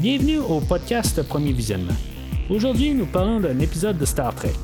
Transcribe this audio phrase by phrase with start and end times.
[0.00, 1.92] Bienvenue au podcast Premier Visionnement.
[2.48, 4.54] Aujourd'hui, nous parlons d'un épisode de Star Trek.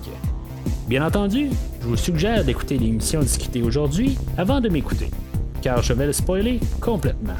[0.88, 1.50] Bien entendu,
[1.82, 5.10] je vous suggère d'écouter l'émission discutée aujourd'hui avant de m'écouter,
[5.60, 7.34] car je vais le spoiler complètement.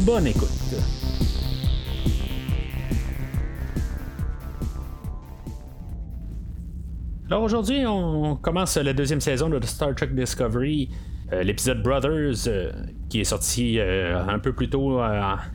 [0.00, 0.48] Bonne écoute.
[7.26, 10.88] Alors aujourd'hui, on commence la deuxième saison de Star Trek Discovery,
[11.32, 12.70] euh, l'épisode Brothers, euh,
[13.08, 15.00] qui est sorti euh, un peu plus tôt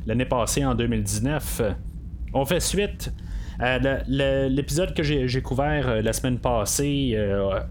[0.05, 1.61] l'année passée, en 2019.
[2.33, 3.13] on fait suite
[3.59, 3.77] à
[4.07, 7.15] l'épisode que j'ai couvert la semaine passée,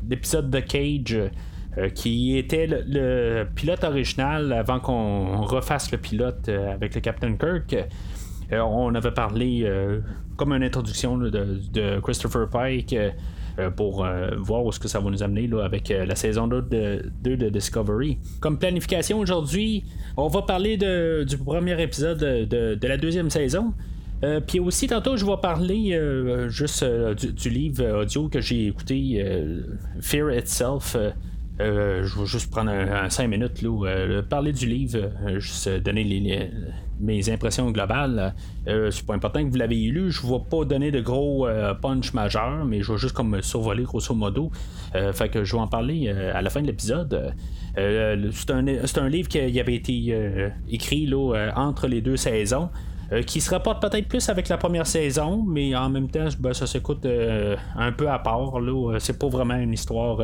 [0.09, 1.31] l'épisode de Cage.
[1.95, 7.77] qui était le, pilote original avant qu'on refasse le pilote avec le Captain Kirk.
[8.53, 9.69] on avait parlé
[10.37, 12.95] comme une introduction de, Christopher Pike
[13.69, 16.47] pour euh, voir où ce que ça va nous amener là, avec euh, la saison
[16.47, 18.19] 2 de, Discovery.
[18.41, 19.85] Comme planification aujourd'hui,
[20.17, 23.75] on va parler du premier épisode de, la deuxième saison.
[24.47, 25.99] puis aussi, tantôt, je vais parler
[26.49, 29.25] juste du, livre audio que j'ai écouté,
[30.01, 30.97] Fear Itself.
[31.59, 36.51] je vais juste prendre un, 5 minutes, là, parler du livre, juste donner les,
[37.01, 38.35] mes impressions globales.
[38.69, 40.11] Euh, c'est pas important que vous l'avez lu.
[40.11, 43.41] Je ne vais pas donner de gros euh, punch majeurs, mais je vais juste comme
[43.43, 44.51] survoler grosso modo.
[44.95, 47.35] Euh, fait que je vais en parler à la fin de l'épisode.
[47.77, 52.69] c'est, un, livre qui avait été écrit là, entre les deux saisons.
[53.27, 56.67] qui se rapporte peut-être plus avec la première saison, mais en même temps, ben, ça
[56.67, 57.07] s'écoute
[57.77, 58.61] un peu à part.
[58.61, 58.99] Là.
[58.99, 60.21] C'est pas vraiment une histoire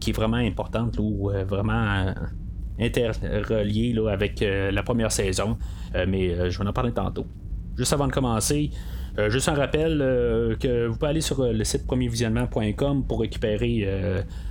[0.00, 2.12] qui est vraiment importante ou vraiment
[2.80, 5.56] interrelié là, avec euh, la première saison,
[5.94, 7.26] euh, mais euh, je vais en parler tantôt.
[7.76, 8.70] Juste avant de commencer,
[9.28, 9.98] juste un rappel
[10.60, 13.86] que vous pouvez aller sur le site premiervisionnement.com pour récupérer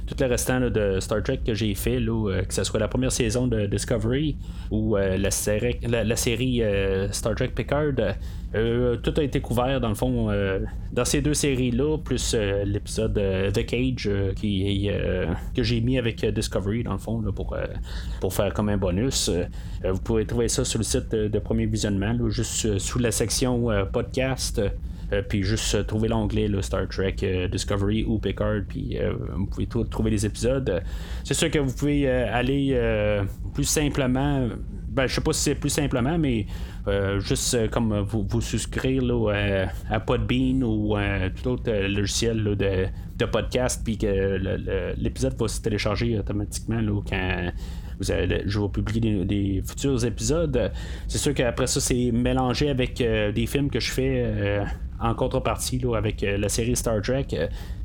[0.06, 3.48] tout le restant de Star Trek que j'ai fait, que ce soit la première saison
[3.48, 4.38] de Discovery
[4.72, 6.62] ou la, série
[7.12, 7.96] Star Trek Picard.
[8.56, 10.60] Euh, tout a été couvert dans le fond euh,
[10.94, 13.14] dans ces deux séries-là, plus euh, l'épisode
[13.54, 17.58] The Cage que j'ai mis avec Discovery dans le fond pour,
[18.22, 19.30] pour faire comme un bonus.
[19.84, 24.62] vous pouvez trouver ça sur le site de, Premier Visionnement, juste sous la section podcast.
[25.30, 27.16] puis juste trouver l'onglet Star Trek
[27.52, 28.98] Discovery ou Picard, puis
[29.36, 30.82] vous pouvez trouver les épisodes.
[31.24, 32.78] C'est sûr que vous pouvez aller
[33.54, 34.50] plus simplement
[34.98, 36.48] ben, je sais pas si c'est plus simplement, mais
[36.88, 40.96] euh, juste euh, comme vous, vous souscrire là, à Podbean ou
[41.36, 47.52] tout autre euh, logiciel de, podcast, puis que l'épisode va se télécharger automatiquement là, quand
[48.00, 50.72] vous allez, je vais publier des, futurs épisodes.
[51.08, 54.62] C'est sûr qu'après ça, c'est mélangé avec des films que je fais
[55.00, 57.28] en contrepartie là, avec la série Star Trek.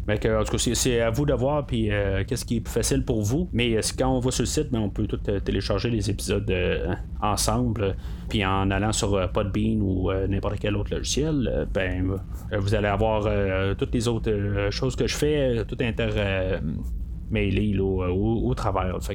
[0.09, 2.61] Mais que, en tout cas, c'est à vous de voir, puis euh, qu'est-ce qui est
[2.61, 3.49] plus facile pour vous.
[3.53, 6.11] Mais euh, quand on va sur le site, ben, on peut tout euh, télécharger les
[6.11, 6.53] épisodes
[7.21, 7.95] ensemble,
[8.29, 12.19] puis en allant sur Podbean ou n'importe quel autre logiciel, ben,
[12.59, 13.29] vous allez avoir
[13.77, 16.09] toutes les autres choses que je fais, tout inter
[17.31, 18.97] mailé au, travers.
[18.97, 19.13] En tout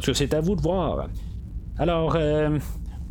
[0.00, 1.08] cas, c'est à vous de voir.
[1.78, 2.16] Alors,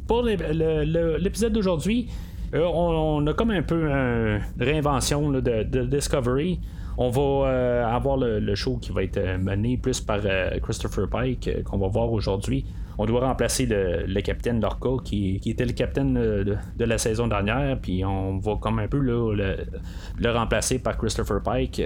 [0.07, 2.09] pour l'épisode d'aujourd'hui,
[2.53, 6.59] on, a comme un peu une réinvention de, Discovery
[6.97, 11.09] on va euh, avoir le, show qui va être euh, mené plus par euh, Christopher
[11.09, 12.65] Pike, qu'on va voir aujourd'hui.
[12.97, 18.05] On doit remplacer le, capitaine Lorca, qui, était le capitaine de, la saison dernière, puis
[18.05, 21.81] on va comme un peu le, remplacer par Christopher Pike.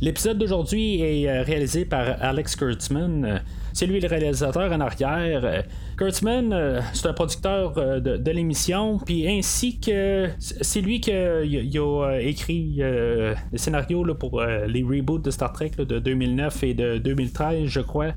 [0.00, 3.42] L'épisode d'aujourd'hui est réalisé par Alex Kurtzman.
[3.72, 5.64] C'est lui le réalisateur en arrière.
[5.96, 11.14] Kurtzman, euh, c'est un producteur euh, de, l'émission, puis ainsi que c'est lui qui a,
[11.14, 17.66] euh, écrit les scénarios pour les reboots de Star Trek de 2009 et de 2013,
[17.66, 18.12] je crois.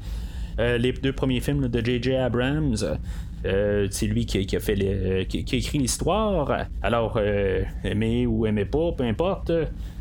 [0.58, 2.16] les deux premiers films de J.J.
[2.16, 2.78] Abrams.
[3.46, 6.66] Euh, c'est lui qui, a fait qui, a écrit l'histoire.
[6.82, 9.52] Alors, euh, aimer ou aimer pas, peu importe.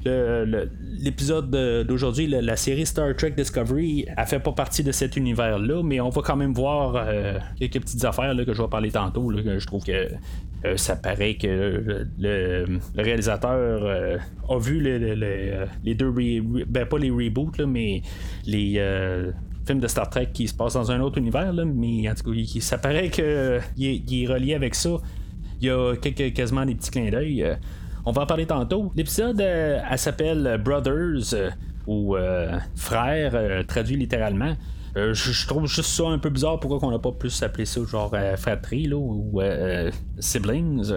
[0.05, 1.51] l'épisode
[1.87, 6.11] d'aujourd'hui, la, série Star Trek Discovery, elle fait pas partie de cet univers-là, mais on
[6.11, 9.33] va quand même voir euh, quelques petites affaires que je vais parler tantôt.
[9.33, 10.09] je trouve que
[10.77, 16.13] ça paraît que le, réalisateur a vu les, deux,
[16.66, 18.03] ben pas les reboots, mais
[18.47, 18.78] les
[19.66, 22.60] film de Star Trek qui se passe dans un autre univers, mais en tout cas,
[22.60, 24.91] ça paraît qu'il est, relié avec ça.
[25.60, 27.42] Il y a quelques, quasiment des petits clins d'œil.
[27.42, 27.54] Euh,
[28.07, 28.91] on va en parler tantôt.
[28.97, 31.51] L'épisode, euh, elle s'appelle Brothers euh,
[31.86, 32.16] ou
[32.74, 34.57] Frères, traduit littéralement.
[34.95, 38.15] je, trouve juste ça un peu bizarre pourquoi on n'a pas plus appelé ça genre
[38.36, 39.41] fratrie là, ou
[40.18, 40.92] siblings.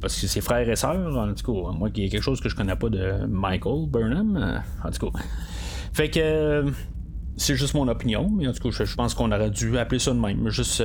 [0.00, 2.48] parce que c'est frères et sœurs, en tout cas, moi, y a quelque chose que
[2.48, 5.18] je connais pas de Michael Burnham, en tout cas.
[5.92, 6.64] Fait que
[7.36, 10.12] c'est juste mon opinion, mais en tout cas, je, pense qu'on aurait dû appeler ça
[10.12, 10.48] de même.
[10.48, 10.82] Juste,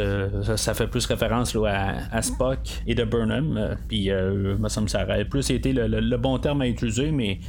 [0.56, 3.78] ça, fait plus référence à, Spock et de Burnham.
[3.88, 7.40] puis, me semble ça aurait plus été le, bon terme à utiliser, mais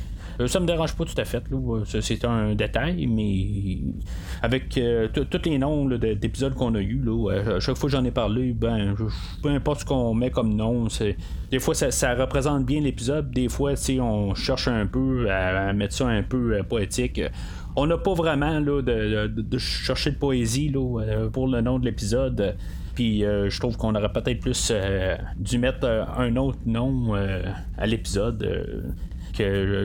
[0.40, 1.42] euh, ça me dérange pas tout à fait.
[2.00, 3.78] C'est un détail, mais
[4.42, 8.10] avec euh, tous les noms d'épisodes qu'on a eu, à chaque fois que j'en ai
[8.10, 8.94] parlé, ben,
[9.42, 10.86] peu importe ce qu'on met comme nom,
[11.50, 16.06] des fois ça, représente bien l'épisode, des fois on cherche un peu à, mettre ça
[16.06, 17.20] un peu euh, poétique
[17.76, 20.72] on n'a pas vraiment de, chercher de poésie
[21.32, 22.56] pour le nom de l'épisode.
[22.94, 24.72] Puis je trouve qu'on aurait peut-être plus
[25.36, 28.86] dû mettre un autre nom à l'épisode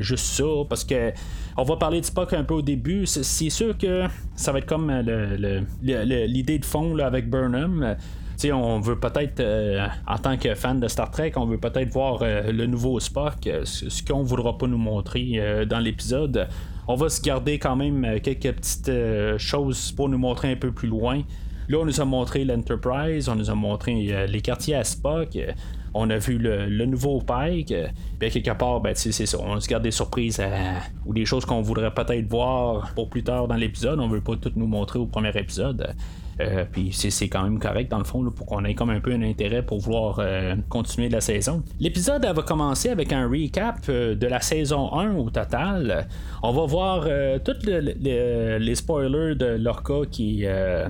[0.02, 1.12] juste ça, parce que
[1.58, 3.06] on va parler de Spock un peu au début.
[3.06, 4.06] C'est sûr que
[4.36, 7.96] ça va être comme euh, l'idée de fond avec Burnham.
[8.52, 12.20] on veut peut-être, euh, en tant que fan de Star Trek, on veut peut-être voir
[12.22, 16.48] euh, le nouveau Spock, ce qu'on ne voudra pas nous montrer dans l'épisode.
[16.88, 18.92] On va se garder quand même quelques petites
[19.38, 21.22] choses pour nous montrer un peu plus loin.
[21.70, 25.38] Là, on nous a montré l'Enterprise, on nous a montré les quartiers à Spock
[25.94, 27.74] on a vu le, nouveau Pike.
[28.20, 29.38] Puis quelque part, ben, c'est ça.
[29.40, 30.42] On se garde des surprises
[31.06, 34.00] ou des choses qu'on voudrait peut-être voir pour plus tard dans l'épisode.
[34.00, 35.96] On veut pas tout nous montrer au premier épisode.
[36.42, 39.12] Euh, puis c'est quand même correct dans le fond pour qu'on ait comme un peu
[39.12, 41.64] un intérêt pour vouloir euh, continuer la saison.
[41.80, 46.08] L'épisode va commencer avec un recap euh, de la saison 1 au total.
[46.42, 47.08] On va voir
[47.44, 50.46] tous les spoilers de Lorca qui,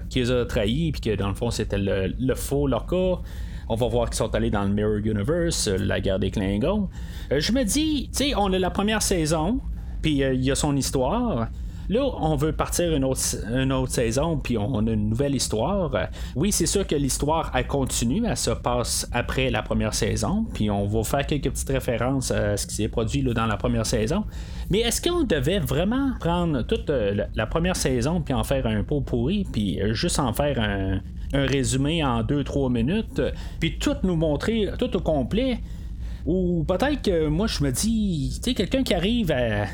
[0.09, 3.21] qui les a trahis puis que dans le fond c'était le, le, faux Lorca.
[3.69, 6.89] On va voir qu'ils sont allés dans le Mirror Universe, euh, la guerre des Klingons.
[7.31, 9.61] Euh, je me dis, tu sais, on a la première saison,
[10.01, 11.47] puis euh, il y a son histoire.
[11.89, 13.19] Là, on veut partir une autre,
[13.53, 15.91] une autre saison, puis on a une nouvelle histoire.
[16.33, 20.69] Oui, c'est sûr que l'histoire, elle continue, elle se passe après la première saison, puis
[20.69, 24.23] on va faire quelques petites références à ce qui s'est produit dans la première saison.
[24.69, 29.01] Mais est-ce qu'on devait vraiment prendre toute la, première saison, puis en faire un pot
[29.01, 31.01] pourri, puis juste en faire un,
[31.33, 33.21] un résumé en 2-3 minutes,
[33.59, 35.59] puis tout nous montrer tout au complet.
[36.25, 39.65] Ou peut-être que moi je me dis, tu sais, quelqu'un qui arrive à,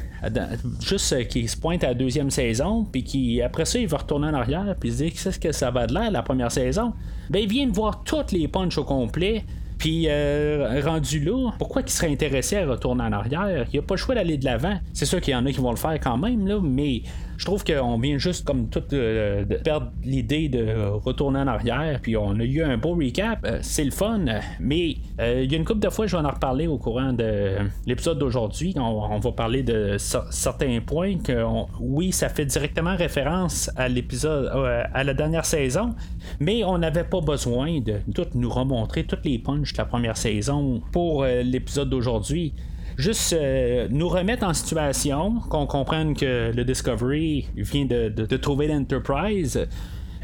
[0.81, 3.97] juste euh, qui se pointe à la deuxième saison, puis qui après ça il va
[3.97, 6.93] retourner en arrière, puis se dit qu'est-ce que ça va de l'air la première saison,
[7.29, 9.43] ben il vient de voir toutes les punches au complet.
[9.77, 13.67] Puis euh, rendu là, pourquoi il serait intéressé à retourner en arrière?
[13.71, 14.77] Il a pas le choix d'aller de l'avant.
[14.91, 17.03] C'est sûr qu'il y en a qui vont le faire quand même, là, mais
[17.39, 22.01] je trouve qu'on vient juste comme tout euh, de perdre l'idée de retourner en arrière,
[22.01, 24.25] puis on a eu un beau recap, euh, c'est le fun,
[24.59, 27.13] mais euh, il y a une couple de fois, je vais en reparler au courant
[27.13, 27.55] de
[27.87, 31.45] l'épisode d'aujourd'hui, on, va parler de certains points que
[31.79, 34.51] oui, ça fait directement référence à l'épisode,
[34.93, 35.95] à la dernière saison,
[36.41, 40.17] mais on n'avait pas besoin de tout nous remontrer toutes les punches de la première
[40.17, 42.53] saison pour l'épisode d'aujourd'hui
[42.99, 49.67] juste euh, nous remettre en situation, qu'on comprenne que le Discovery vient de, trouver l'Enterprise.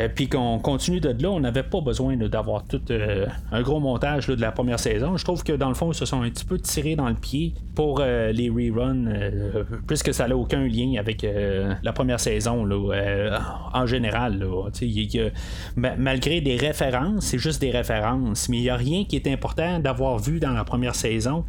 [0.02, 3.80] Euh, puis qu'on continue de là, on n'avait pas besoin d'avoir tout euh, un gros
[3.80, 5.16] montage de la première saison.
[5.16, 7.16] Je trouve que dans le fond, ils se sont un petit peu tirés dans le
[7.16, 9.06] pied pour les reruns,
[9.88, 12.68] puisque ça n'a aucun lien avec la première saison
[13.74, 14.46] en général.
[15.78, 19.80] malgré des références, c'est juste des références, mais il n'y a rien qui est important
[19.80, 21.46] d'avoir vu dans la première saison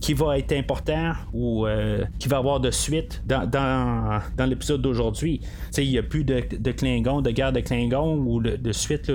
[0.00, 5.40] qui va être important ou euh, qui va avoir de suite dans, dans, l'épisode d'aujourd'hui.
[5.76, 9.10] Il n'y a plus de, de de guerre de Klingon ou de, suite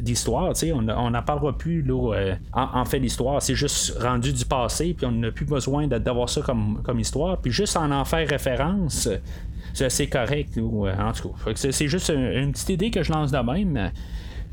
[0.00, 0.52] d'histoire.
[0.74, 3.40] On n'en parlera plus là, euh, en, fait d'histoire.
[3.40, 7.38] C'est juste rendu du passé, puis on n'a plus besoin d'avoir ça comme, comme histoire.
[7.38, 9.08] Puis juste en en faire référence,
[9.72, 10.58] c'est correct.
[10.58, 13.90] Euh, en tout cas, c'est juste une petite idée que je lance de même.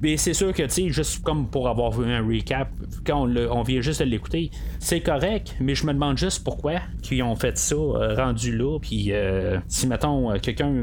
[0.01, 2.70] Mais c'est sûr que, tu sais, juste comme pour avoir vu un recap,
[3.06, 7.24] quand on, vient juste de l'écouter, c'est correct, mais je me demande juste pourquoi qu'ils
[7.24, 10.74] ont fait ça, euh, rendu là, puis euh, si, mettons, euh, quelqu'un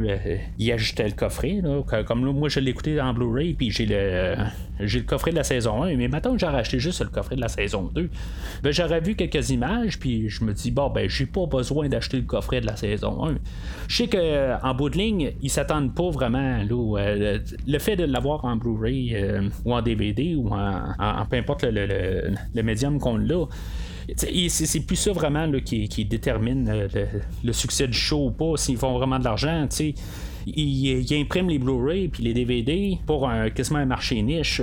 [0.59, 3.87] y ajoutait le coffret, là, comme là, moi, je l'ai écouté en Blu-ray, puis j'ai
[3.87, 4.37] le,
[4.87, 7.37] j'ai le coffret de la saison 1, mais mettons que j'ai racheté juste le coffret
[7.37, 8.11] de la saison 2,
[8.63, 12.17] ben, j'aurais vu quelques images, puis je me dis, bon, ben, j'ai pas besoin d'acheter
[12.17, 13.37] le coffret de la saison 1.
[13.89, 17.37] Je sais qu'en bout de ligne, ils s'attendent pas vraiment, là,
[17.67, 22.63] le fait de l'avoir en Blu-ray, euh, ou en DVD ou en, peu importe le,
[22.63, 23.45] médium qu'on l'a.
[24.17, 26.89] C'est plus ça vraiment qui, détermine euh,
[27.43, 29.67] le, succès du show ou pas, s'ils font vraiment de l'argent.
[30.47, 34.63] Ils, impriment les Blu-ray puis les DVD pour un, quasiment un marché niche.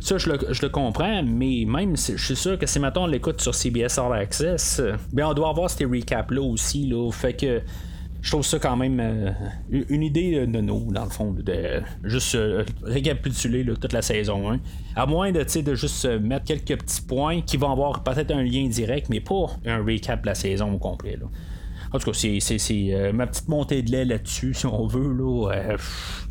[0.00, 3.54] Ça, je le, comprends, mais même, je suis sûr que si, maintenant on l'écoute sur
[3.54, 6.86] CBS All Access, bien, on doit avoir ces recaps-là aussi.
[6.86, 7.62] Là, fait que
[8.24, 9.30] je trouve ça quand même euh,
[9.70, 14.60] une idée de nous, dans le fond, de juste euh, récapituler toute la saison 1.
[14.96, 18.42] À moins de, de juste euh, mettre quelques petits points qui vont avoir peut-être un
[18.42, 21.18] lien direct, mais pas un recap de la saison au complet.
[21.94, 25.12] En tout cas, c'est ma petite montée de lait là-dessus, si on veut.
[25.12, 25.76] Là,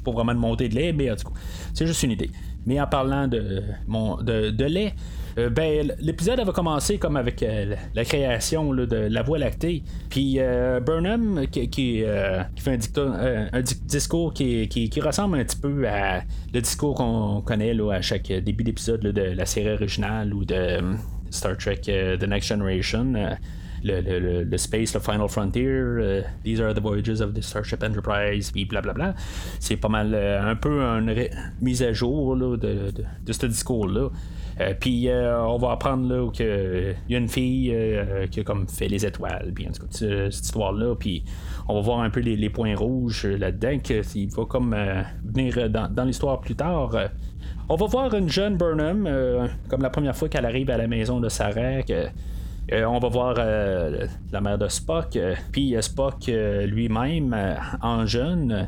[0.03, 1.39] pas vraiment de montée de lait, mais en tout cas,
[1.73, 2.29] c'est juste une idée.
[2.65, 4.93] Mais en parlant de, mon, de, lait,
[5.37, 9.83] euh, ben, l'épisode avait commencé comme avec euh, la création de la Voie lactée.
[10.09, 12.03] Puis euh, Burnham qui,
[12.57, 18.01] fait un, discours qui, ressemble un petit peu à le discours qu'on connaît là, à
[18.01, 20.79] chaque début d'épisode de la série originale ou de
[21.29, 23.37] Star Trek The Next Generation
[23.83, 28.65] le, Space, le Final Frontier, euh, These are the voyages of the Starship Enterprise, puis
[28.65, 29.15] blablabla.
[29.59, 31.13] C'est pas mal euh, un peu une
[31.61, 34.09] mise à jour de, de, ce discours-là.
[34.59, 37.75] Euh, puis on va apprendre qu'il y a une fille
[38.29, 41.23] qui a comme fait les étoiles, puis en tout cas, cette histoire-là, puis
[41.67, 44.75] on va voir un peu les, points rouges là-dedans, qu'il va comme
[45.23, 46.91] venir dans, l'histoire plus tard.
[47.67, 49.09] on va voir une jeune Burnham,
[49.69, 52.09] comme la première fois qu'elle arrive à la maison de Sarah, que
[52.71, 57.35] euh, on va voir euh, la mère de Spock, euh, puis Spock lui-même
[57.81, 58.67] en jeune.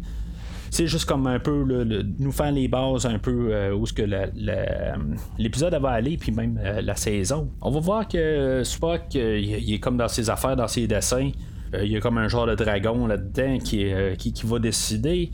[0.70, 1.64] C'est juste comme un peu
[2.20, 4.04] nous faire les bases un peu où ce que
[5.38, 7.50] l'épisode va aller, puis même la saison.
[7.62, 11.32] On va voir que Spock, il est comme dans ses affaires, dans ses dessins.
[11.82, 13.94] Il y a comme un genre de dragon là-dedans qui,
[14.44, 15.32] va décider.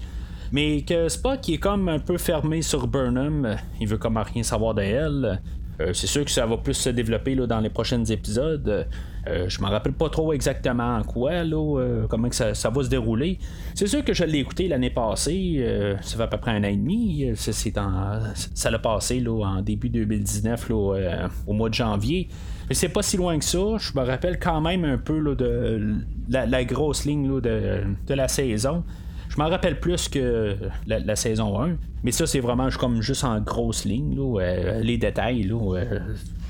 [0.51, 4.75] Mais que Spock est comme un peu fermé sur Burnham, il veut comme rien savoir
[4.75, 5.41] d'elle.
[5.81, 8.87] Euh, c'est sûr que ça va plus se développer dans les prochains épisodes.
[9.27, 13.39] Euh, je me rappelle pas trop exactement en quoi, euh, comment ça, va se dérouler.
[13.75, 15.63] C'est sûr que je l'ai écouté l'année passée,
[16.01, 17.31] ça fait à peu près un an et demi.
[17.35, 22.27] ça l'a passé là, en début 2019, là, au mois de janvier.
[22.69, 23.77] Mais c'est pas si loin que ça.
[23.77, 25.95] Je me rappelle quand même un peu de
[26.29, 28.83] la, grosse ligne de la saison.
[29.31, 31.77] Je m'en rappelle plus que la, saison 1.
[32.03, 34.17] Mais ça, c'est vraiment comme juste en grosse ligne.
[34.19, 35.99] Euh, les détails, là, euh,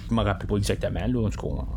[0.10, 1.00] je me rappelle pas exactement.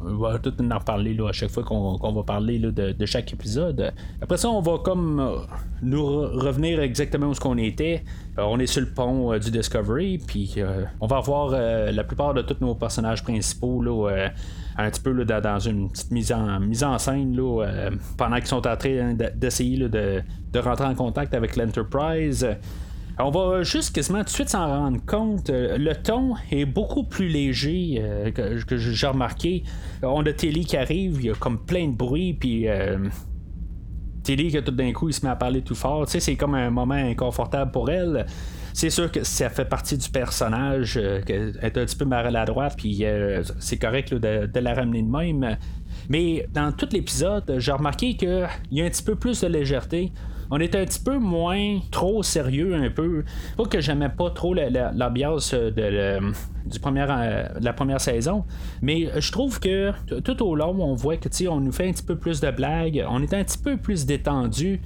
[0.06, 3.92] On va tout en parler là, à chaque fois qu'on, va parler de, chaque épisode.
[4.23, 5.37] Après ça, on va comme euh,
[5.82, 8.02] nous revenir exactement où ce qu'on était.
[8.38, 10.54] on est sur le pont du Discovery, puis
[11.02, 14.30] on va voir la plupart de tous nos personnages principaux là,
[14.76, 18.66] un petit peu dans une petite mise en, mise en scène là, pendant qu'ils sont
[18.66, 22.47] en train d'essayer de, de rentrer en contact avec l'Enterprise.
[23.19, 25.49] On va juste quasiment tout de suite s'en rendre compte.
[25.49, 29.62] Euh, le ton est beaucoup plus léger euh, que, j'ai remarqué.
[30.02, 32.99] On a Telly qui arrive, il y a comme plein de bruit, puis euh,
[34.25, 36.07] Telly que tout d'un coup il se met à parler tout fort.
[36.07, 38.26] Tu sais, c'est comme un moment inconfortable pour elle.
[38.75, 42.04] C'est sûr que ça fait partie du personnage, qu'elle est un petit peu
[42.45, 43.04] droite puis
[43.59, 45.57] c'est correct de, de, la ramener de même.
[46.11, 50.12] Mais dans tout l'épisode, j'ai remarqué qu'il y a un petit peu plus de légèreté
[50.50, 53.25] on est un petit peu moins trop sérieux un peu.
[53.57, 56.21] Pas que j'aimais pas trop l'ambiance de, euh,
[57.61, 58.45] la première saison,
[58.83, 62.04] mais je trouve que tout au long, on voit que on nous fait un petit
[62.04, 64.81] peu plus de blagues, on est un petit peu plus détendu.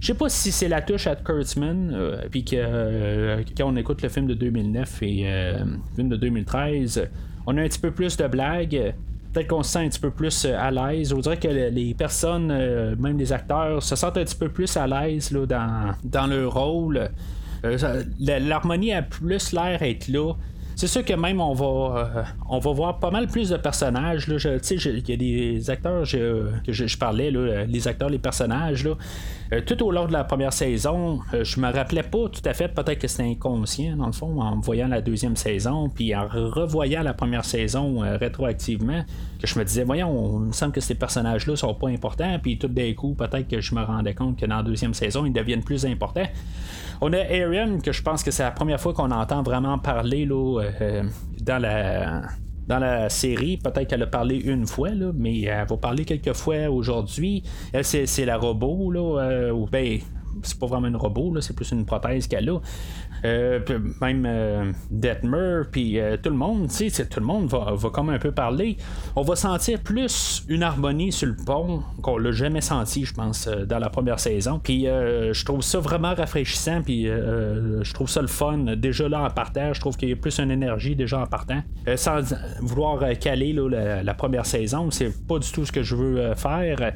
[0.00, 3.76] Je sais pas si c'est la touche à Kurtzman, euh, puis que euh, quand on
[3.76, 7.08] écoute le film de 2009 et le film de 2013,
[7.46, 8.94] on a un petit peu plus de blagues
[9.34, 11.12] peut-être qu'on se sent un petit peu plus euh, à l'aise.
[11.12, 14.76] On dirait que les personnes, euh, même les acteurs, se sentent un petit peu plus
[14.76, 17.10] à l'aise dans, dans leur rôle.
[17.64, 20.34] Euh, l'harmonie a plus l'air d'être là.
[20.76, 24.26] C'est sûr que même on va on va voir pas mal plus de personnages.
[24.28, 28.88] Il y a des acteurs que je, parlais, là, les acteurs, les personnages.
[29.52, 32.54] Euh, tout au long de la première saison, euh, je me rappelais pas tout à
[32.54, 36.26] fait, peut-être que c'était inconscient dans le fond, en voyant la deuxième saison, puis en
[36.26, 39.04] revoyant la première saison euh, rétroactivement,
[39.40, 42.58] que je me disais, voyons, il me semble que ces personnages-là sont pas importants, puis
[42.58, 45.32] tout d'un coup, peut-être que je me rendais compte que dans la deuxième saison, ils
[45.32, 46.26] deviennent plus importants.
[47.06, 50.24] On a Arian, que je pense que c'est la première fois qu'on entend vraiment parler
[50.24, 50.62] là,
[51.42, 52.22] dans la
[52.66, 56.70] dans la série, peut-être qu'elle a parlé une fois, mais elle va parler quelques fois
[56.70, 57.42] aujourd'hui.
[57.74, 59.98] Elle, c'est, la robot, là, euh, ou ben,
[60.42, 62.60] c'est pas vraiment une robot, c'est plus une prothèse qu'elle a.
[63.24, 63.60] Euh,
[64.02, 67.88] même euh, Detmer, puis euh, tout le monde, tu sais, tout le monde va, va
[67.88, 68.76] comme un peu parler.
[69.16, 73.48] On va sentir plus une harmonie sur le pont qu'on l'a jamais senti, je pense,
[73.48, 74.60] dans la première saison.
[74.62, 78.58] Puis je trouve ça vraiment rafraîchissant, puis je trouve ça le fun.
[78.76, 81.62] Déjà là en partage, je trouve qu'il y a plus une énergie déjà en partant.
[81.96, 82.20] sans
[82.60, 86.92] vouloir caler là, la, première saison, c'est pas du tout ce que je veux faire.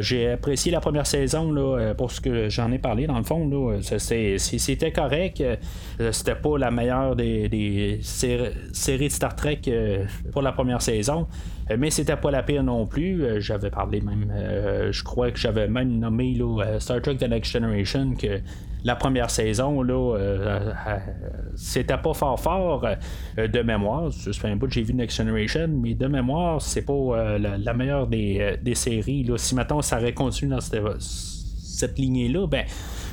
[0.00, 3.48] J'ai apprécié la première saison là, pour ce que j'en ai parlé dans le fond.
[3.80, 5.40] C'était correct.
[5.40, 11.26] Euh, c'était pas la meilleure des, séries de Star Trek euh, pour la première saison.
[11.70, 13.40] Euh, mais c'était pas la pire non plus.
[13.40, 14.32] j'avais parlé même,
[14.90, 16.36] je crois que j'avais même nommé
[16.80, 18.40] Star Trek The Next Generation que
[18.84, 19.84] la première saison,
[21.56, 22.86] c'était pas fort fort
[23.36, 24.10] de mémoire.
[24.12, 28.74] Fait un bout j'ai vu Next Generation, mais de mémoire, c'est pas la, meilleure des,
[28.74, 29.24] séries.
[29.24, 29.36] Là.
[29.36, 30.80] Si maintenant ça aurait continué dans cette,
[31.78, 32.64] cette lignée-là, ben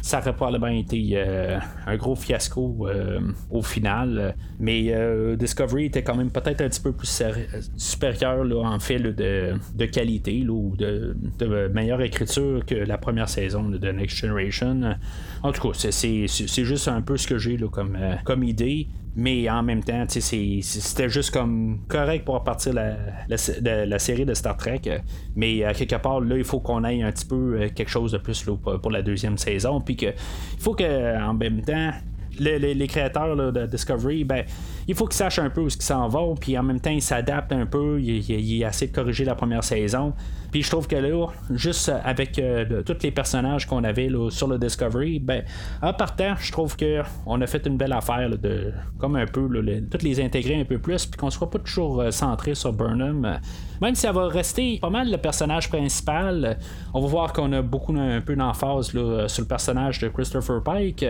[0.06, 1.58] ça aurait probablement été euh,
[1.88, 3.20] un gros fiasco euh,
[3.50, 4.36] au final.
[4.60, 7.24] Mais euh, Discovery était quand même peut-être un petit peu plus
[7.76, 11.16] supérieur en fait de, qualité ou de,
[11.74, 14.96] meilleure écriture que la première saison de Next Generation.
[15.46, 19.64] En tout cas, c'est juste un peu ce que j'ai comme, comme idée mais en
[19.64, 22.96] même temps, c'était juste comme correct pour partir la,
[23.86, 24.82] la, série de Star Trek.
[25.36, 28.12] Mais à quelque part, là, il faut qu'on aille un petit peu euh, quelque chose
[28.12, 29.80] de plus pour la deuxième saison.
[29.80, 31.92] Puis que il faut que en même temps,
[32.40, 34.44] les, créateurs de Discovery, ben,
[34.86, 37.02] il faut qu'ils sachent un peu où ils s'en vont, puis en même temps, ils
[37.02, 38.02] s'adaptent un peu.
[38.02, 40.14] Il, il, essaie de corriger la première saison.
[40.56, 44.58] Puis je trouve que là, juste avec euh, tous les personnages qu'on avait sur le
[44.58, 45.44] Discovery, ben,
[45.82, 49.50] en partant, je trouve que on a fait une belle affaire de comme un peu
[49.92, 53.38] toutes les intégrer un peu plus, puis qu'on soit pas toujours euh, centré sur Burnham.
[53.82, 56.58] Même si ça va rester pas mal le personnage principal,
[56.94, 61.06] on va voir qu'on a beaucoup un peu d'emphase sur le personnage de Christopher Pike,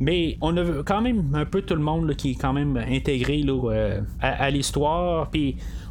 [0.00, 3.44] mais on a quand même un peu tout le monde qui est quand même intégré
[3.46, 5.30] euh, à, l'histoire,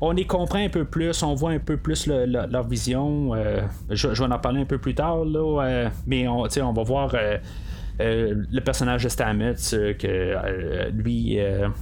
[0.01, 3.33] on les comprend un peu plus, on voit un peu plus leur vision.
[3.33, 7.15] Euh, je, vais en parler un peu plus tard, euh, mais on, on va voir.
[7.99, 9.55] le personnage de Stamets,
[9.99, 11.39] que lui,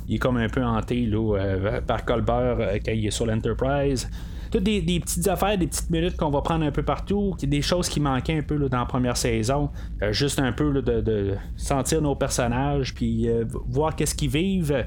[0.08, 4.10] il est comme un peu hanté là, par Colbert quand il est sur l'Enterprise.
[4.50, 7.90] Toutes des, petites affaires, des petites minutes qu'on va prendre un peu partout, des choses
[7.90, 9.70] qui manquaient un peu dans la première saison.
[10.10, 13.30] juste un peu de, sentir nos personnages, puis
[13.68, 14.86] voir qu'est-ce qu'ils vivent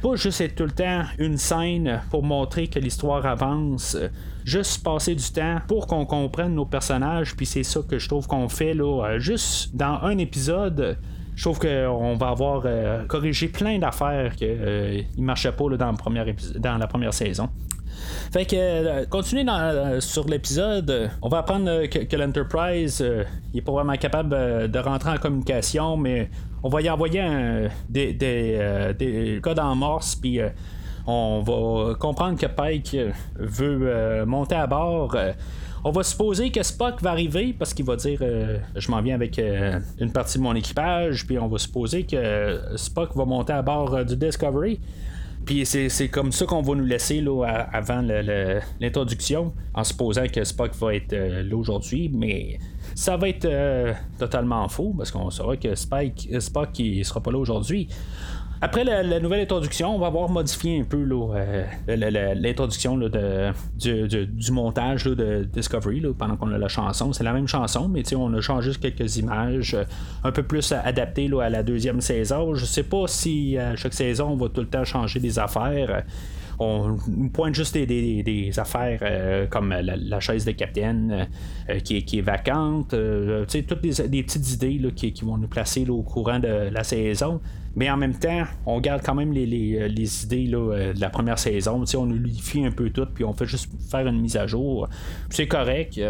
[0.00, 3.96] pas juste être tout le temps une scène pour montrer que l'histoire avance,
[4.44, 8.26] juste passer du temps pour qu'on comprenne nos personnages, puis c'est ça que je trouve
[8.26, 10.98] qu'on fait là, euh, juste dans un épisode.
[11.40, 15.94] Je trouve qu'on va avoir euh, corrigé plein d'affaires qui euh, ne marchaient pas dans,
[16.58, 17.48] dans la première saison.
[18.30, 19.46] Fait que, continuer
[20.00, 23.00] sur l'épisode, on va apprendre que, l'Enterprise
[23.54, 26.28] est pas vraiment capable de rentrer en communication, mais
[26.62, 27.22] on va y envoyer
[27.88, 30.50] des, des, euh, des, codes en morse, puis euh,
[31.06, 32.94] on va comprendre que Pike
[33.38, 35.16] veut euh, monter à bord.
[35.84, 38.20] On va supposer que Spock va arriver parce qu'il va dire
[38.76, 43.16] je m'en viens avec une partie de mon équipage, puis on va supposer que Spock
[43.16, 44.80] va monter à bord du Discovery.
[45.44, 48.02] Puis c'est comme ça qu'on va nous laisser là, avant
[48.80, 52.58] l'introduction, en supposant que Spock va être là aujourd'hui, mais
[52.94, 57.30] ça va être euh, totalement faux parce qu'on saura que euh, Spock ne sera pas
[57.30, 57.88] là aujourd'hui.
[58.62, 65.44] Après la, nouvelle introduction, on va avoir modifié un peu euh, l'introduction du, montage de
[65.44, 67.12] Discovery pendant qu'on a la chanson.
[67.14, 69.76] C'est la même chanson, mais on a changé quelques images
[70.22, 72.54] un peu plus adaptées à la deuxième saison.
[72.54, 76.04] Je sais pas si à chaque saison on va tout le temps changer des affaires
[76.60, 76.98] on
[77.32, 81.26] pointe juste des, affaires euh, comme la, chaise de capitaine
[81.70, 86.38] euh, qui, est vacante, euh, toutes des, petites idées qui, vont nous placer au courant
[86.38, 87.40] de la saison.
[87.76, 91.84] Mais en même temps, on garde quand même les, idées de la première saison.
[91.96, 94.88] on unifie un peu tout, puis on fait juste faire une mise à jour.
[95.28, 96.00] C'est correct,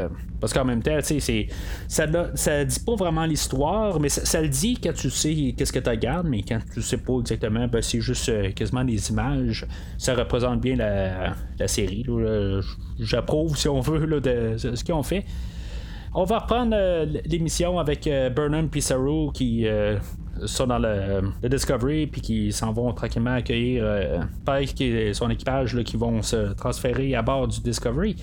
[0.40, 1.48] parce qu'en même temps, c'est,
[1.86, 5.78] ça ne dit pas vraiment l'histoire, mais ça, le dit quand tu sais qu'est-ce que
[5.78, 9.66] tu regardes, mais quand tu sais pas exactement, ben, c'est juste quasiment des images.
[9.98, 12.06] Ça représente bien la, série.
[12.98, 15.24] J'approuve, si on veut, de, ce qu'ils ont fait.
[16.12, 19.96] On va reprendre euh, l'émission avec euh, Burnham Saru qui euh,
[20.46, 23.84] sont dans le, Discovery puis qui s'en vont tranquillement accueillir
[24.44, 28.16] Pike et son équipage qui vont se transférer à bord du Discovery.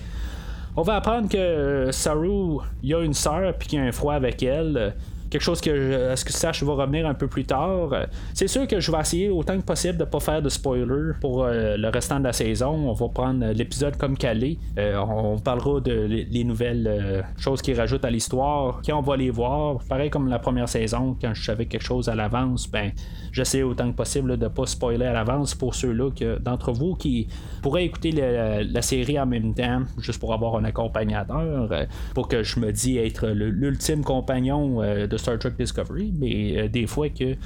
[0.76, 4.42] On va apprendre que Saru, il a une sœur puis qu'il a un froid avec
[4.42, 4.94] elle
[5.30, 7.90] quelque chose que est-ce que sache va revenir un peu plus tard.
[8.34, 11.44] C'est sûr que je vais essayer autant que possible de pas faire de spoiler pour
[11.44, 12.70] euh, le restant de la saison.
[12.70, 14.58] On va prendre l'épisode comme calé.
[14.78, 15.92] Euh, on parlera de
[16.30, 18.80] les nouvelles euh, choses qui rajoutent à l'histoire.
[18.84, 22.08] Quand on va les voir, pareil comme la première saison, quand je savais quelque chose
[22.08, 22.92] à l'avance, ben
[23.32, 26.10] j'essaie autant que possible de pas spoiler à l'avance pour ceux-là
[26.40, 27.28] d'entre vous qui
[27.62, 31.68] pourraient écouter la série en même temps, juste pour avoir un accompagnateur,
[32.14, 36.86] pour que je me dis être l'ultime compagnon de Star Trek Discovery, mais euh, des
[36.86, 37.36] fois que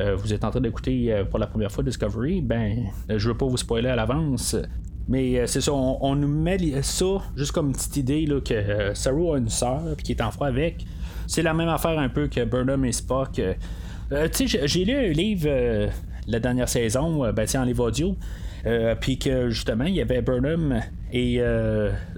[0.00, 3.36] euh, vous êtes en train d'écouter euh, pour la première fois Discovery, ben je veux
[3.36, 4.56] pas vous spoiler à l'avance.
[5.08, 9.36] Mais c'est ça, on, nous met ça juste comme petite idée là, que Saru a
[9.36, 10.86] une sœur qui est en froid avec.
[11.26, 13.32] C'est la même affaire un peu que Burnham et Spock.
[13.32, 15.90] tu sais, j'ai lu un livre
[16.28, 18.16] la dernière saison, ben, en livre audio.
[19.00, 20.80] puis que justement, il y avait Burnham
[21.12, 21.42] et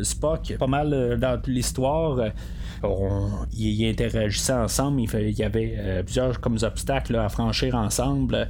[0.02, 2.32] Spock pas mal dans l'histoire
[3.56, 8.48] ils, interagissaient ensemble, il, y avait plusieurs comme obstacles à franchir ensemble.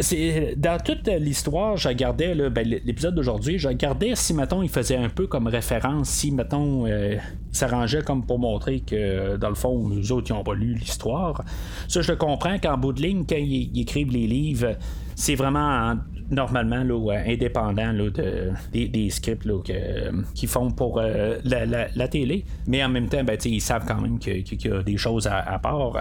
[0.00, 4.96] C'est, dans toute l'histoire, je regardais ben, l'épisode d'aujourd'hui, je regardais si mettons il faisait
[4.96, 9.54] un peu comme référence, si mettons euh, il s'arrangeait comme pour montrer que dans le
[9.54, 11.44] fond, nous autres, ils n'ont pas lu l'histoire.
[11.86, 14.76] Ça, je le comprends qu'en bout de ligne, quand ils, écrivent les livres,
[15.16, 15.96] c'est vraiment
[16.30, 19.60] normalement là, indépendant là, de, des, scripts là,
[20.34, 22.44] qu'ils font pour euh, la, télé.
[22.66, 25.58] Mais en même temps, ben, ils savent quand même qu'il y a des choses à
[25.58, 25.96] part.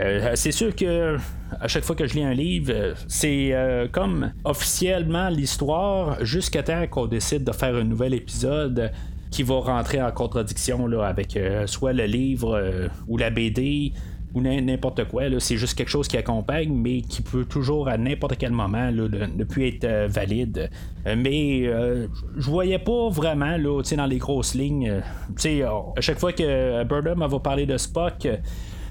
[0.00, 1.16] Euh, c'est sûr que
[1.60, 6.86] à chaque fois que je lis un livre, c'est euh, comme officiellement l'histoire jusqu'à temps
[6.86, 8.92] qu'on décide de faire un nouvel épisode
[9.30, 13.92] qui va rentrer en contradiction là, avec euh, soit le livre ou la BD
[14.36, 15.24] ou n'importe quoi.
[15.40, 19.44] C'est juste quelque chose qui accompagne, mais qui peut toujours à n'importe quel moment ne
[19.44, 20.70] plus être valide.
[21.04, 24.90] mais je voyais pas vraiment là, dans les grosses lignes.
[24.90, 28.28] à chaque fois que Burnham va parler de Spock,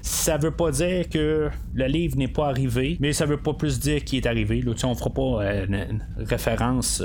[0.06, 3.80] ça veut pas dire que le livre n'est pas arrivé, mais ça veut pas plus
[3.80, 4.62] dire qu'il est arrivé.
[4.62, 7.02] Là, on fera pas euh, une, référence.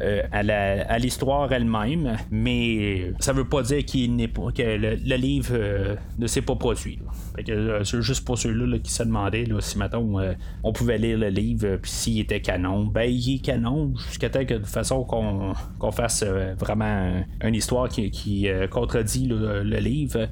[0.00, 5.52] Euh, à, l'histoire elle-même, mais ça veut pas dire qu'il n'est pas, que le, livre
[5.52, 7.00] euh, ne s'est pas produit.
[7.36, 10.20] c'est juste pour ceux-là qui se demandaient si maintenant
[10.62, 12.84] on pouvait lire le livre puis s'il était canon.
[12.84, 18.48] Ben il est canon jusqu'à temps que de façon qu'on, fasse vraiment une histoire qui,
[18.70, 20.28] contredit le livre.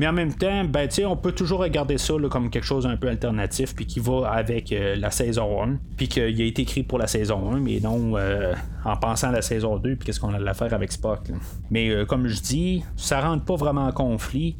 [0.00, 3.08] Mais en même temps, ben, on peut toujours regarder ça comme quelque chose un peu
[3.08, 6.96] alternatif, puis qui va avec euh, la saison 1, puis qu'il a été écrit pour
[6.96, 8.54] la saison 1, mais non euh,
[8.86, 11.28] en pensant à la saison 2, puis qu'est-ce qu'on a à faire avec Spock.
[11.70, 14.56] Mais euh, comme je dis, ça rentre pas vraiment en conflit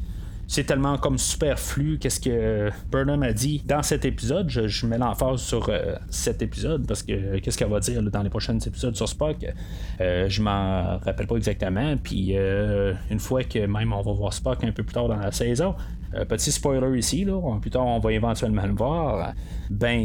[0.51, 4.49] c'est tellement comme superflu qu'est-ce que Burnham a dit dans cet épisode.
[4.49, 8.29] Je, mets l'emphase sur euh, cet épisode parce que qu'est-ce qu'elle va dire dans les
[8.29, 9.45] prochains épisodes sur Spock,
[10.01, 11.95] euh, je m'en rappelle pas exactement.
[11.95, 15.15] Puis euh, une fois que même on va voir Spock un peu plus tard dans
[15.15, 15.73] la saison,
[16.13, 19.33] euh, petit spoiler ici, là, plus tard on va éventuellement le voir.
[19.69, 19.97] Ben,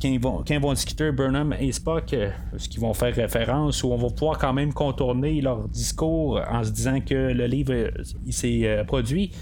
[0.00, 3.96] quand, ils vont, discuter Burnham et Spock, euh, ce qu'ils vont faire référence, ou on
[3.96, 7.90] va pouvoir quand même contourner leur discours en se disant que le livre euh,
[8.30, 9.32] s'est produit?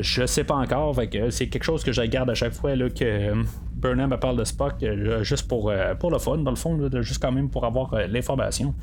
[0.00, 3.34] je sais pas encore, c'est quelque chose que je regarde à chaque fois que
[3.74, 4.82] Burnham parle de Spock,
[5.20, 8.74] juste pour, pour le fun, dans le fond, juste quand même pour avoir l'information.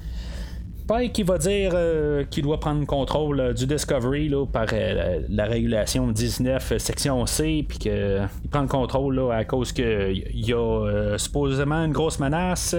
[0.87, 5.21] Pike qui va dire euh, qu'il doit prendre contrôle euh, du Discovery là, par euh,
[5.29, 10.53] la régulation 19 section C, puis qu'il prend le contrôle là, à cause qu'il y
[10.53, 12.75] a supposément une grosse menace.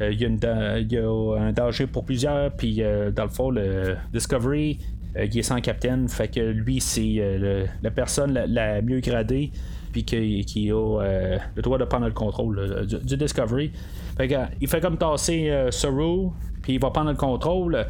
[0.00, 2.82] Il y, a un danger pour plusieurs, puis
[3.14, 4.78] dans le fond, le Discovery,
[5.16, 9.52] il est sans capitaine, fait que lui, c'est la personne la, mieux gradée,
[9.92, 13.72] puis qui, a le droit de prendre le contrôle du, Discovery.
[14.18, 14.30] Fait
[14.60, 16.28] il fait comme tasser Saru,
[16.66, 17.86] puis il va prendre le contrôle.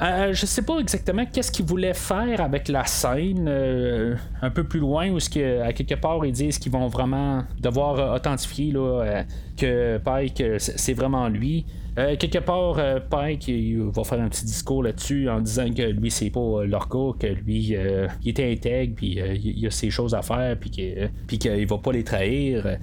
[0.00, 4.64] Euh, je sais pas exactement qu'est-ce qu'il voulait faire avec la scène euh, un peu
[4.64, 9.22] plus loin où à quelque part ils disent qu'ils vont vraiment devoir authentifier là, euh,
[9.58, 11.66] que Pike c'est vraiment lui.
[11.94, 12.76] quelque part,
[13.10, 13.50] Pike
[13.94, 17.76] va faire un petit discours là-dessus en disant que lui c'est pas leur que lui
[18.22, 22.04] il était intègre, puis il a ses choses à faire, puis qu'il va pas les
[22.04, 22.78] trahir.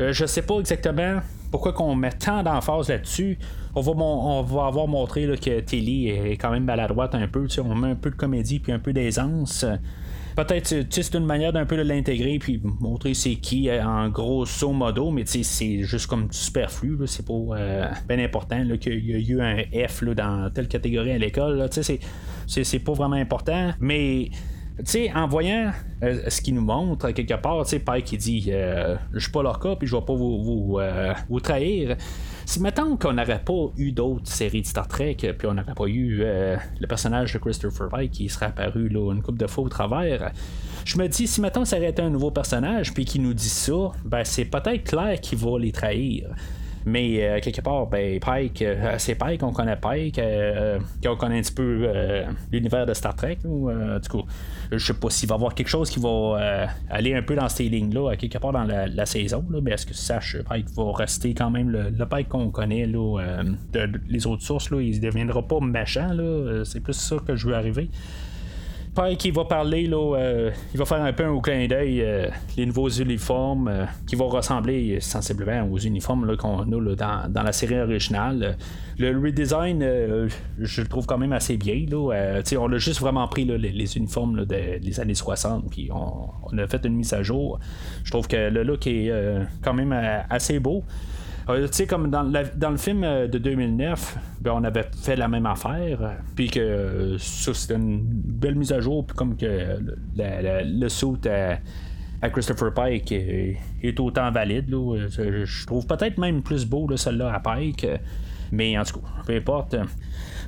[0.00, 3.38] je sais pas exactement pourquoi qu'on met tant d'emphase là-dessus?
[3.74, 7.46] On va, on va avoir montré que Tilly est quand même maladroite un peu.
[7.64, 9.64] On met un peu de comédie puis un peu d'aisance.
[10.38, 14.70] Peut-être c'est une manière d'un peu de l'intégrer puis montrer c'est qui euh, en grosso
[14.70, 16.96] modo, mais c'est juste comme superflu.
[17.06, 21.18] C'est pas euh, bien important qu'il y a eu un F dans telle catégorie à
[21.18, 21.68] l'école.
[22.46, 23.72] C'est pas vraiment important.
[23.80, 24.30] Mais
[24.84, 28.46] sais, en voyant euh, ce qu'il nous montre, quelque part, tu sais, Pike qui dit
[28.48, 31.96] euh, Je suis pas leur cas, puis je vais pas vous, vous, euh, trahir.
[32.44, 35.86] Si mettons qu'on n'aurait pas eu d'autres séries de Star Trek, puis on n'aurait pas
[35.86, 39.68] eu le personnage de Christopher Pike qui serait apparu là, une coupe de fois au
[39.68, 40.32] travers,
[40.86, 43.50] je me dis, si mettons ça aurait été un nouveau personnage, puis qui nous dit
[43.50, 46.30] ça, ben c'est peut-être clair qu'il va les trahir.
[46.88, 51.38] Mais euh, quelque part, ben, Pike, euh, c'est Pike, on connaît Pike, euh, on connaît
[51.38, 51.86] un petit peu
[52.50, 53.38] l'univers de Star Trek.
[53.44, 54.24] Ou, du coup,
[54.72, 57.48] je sais pas s'il va y avoir quelque chose qui va aller un peu dans
[57.48, 59.44] ces lignes-là, quelque part dans la, saison.
[59.62, 64.26] Mais est-ce que sache, Pike va rester quand même le, Pike qu'on connaît de, les
[64.26, 66.10] autres sources, il ne deviendra pas méchant.
[66.64, 67.90] C'est plus ça que je veux arriver.
[68.98, 72.66] Pike qui va parler, euh, il va faire un peu un clin d'œil euh, les
[72.66, 78.58] nouveaux uniformes euh, qui vont ressembler sensiblement aux uniformes qu'on a dans, la série originale.
[78.98, 79.78] Le redesign,
[80.58, 81.86] je le trouve quand même assez bien.
[81.92, 82.10] On
[82.72, 87.12] a juste vraiment pris les, uniformes des années 60, puis on, a fait une mise
[87.12, 87.60] à jour.
[88.02, 89.12] Je trouve que le look est
[89.62, 89.92] quand même
[90.28, 90.82] assez beau.
[91.48, 95.46] Tu sais, comme dans, dans, le film de 2009, ben, on avait fait la même
[95.46, 99.78] affaire, puis que ça, c'était une belle mise à jour, puis comme que
[100.16, 101.28] le, le suit
[102.20, 104.66] à Christopher Pike est, autant valide.
[104.68, 107.86] Je, trouve peut-être même plus beau celle-là à Pike.
[108.52, 109.76] Mais en tout cas, peu importe.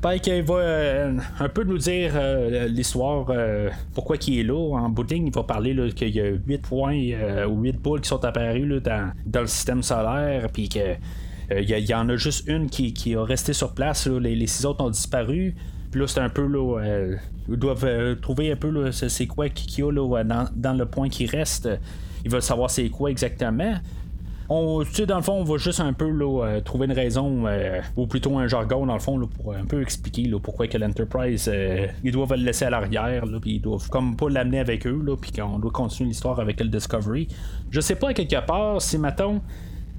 [0.00, 4.54] Pike il va euh, un peu nous dire euh, l'histoire, euh, pourquoi il est là.
[4.54, 6.98] En bout il va parler qu'il y a 8 points
[7.46, 10.96] ou 8 boules qui sont apparues dans, le système solaire, puis que
[11.52, 14.06] il y, en a juste une qui, qui a resté sur place.
[14.06, 15.56] Les, les, six autres ont disparu.
[15.90, 16.78] Puis là, c'est un peu là.
[17.48, 21.08] ils doivent trouver un peu c'est quoi qu'il y a là, dans, dans, le point
[21.08, 21.68] qui reste.
[22.24, 23.74] Ils veulent savoir c'est quoi exactement
[24.50, 28.08] on, dans le fond, on va juste un peu euh, trouver une raison, euh, ou
[28.08, 32.10] plutôt un jargon, dans le fond, pour un peu expliquer pourquoi que l'Enterprise, euh, ils
[32.10, 35.60] doivent le laisser à l'arrière, puis ils doivent comme pas l'amener avec eux, puis qu'on
[35.60, 37.28] doit continuer l'histoire avec le Discovery.
[37.70, 39.40] Je sais pas quelque part si, mettons,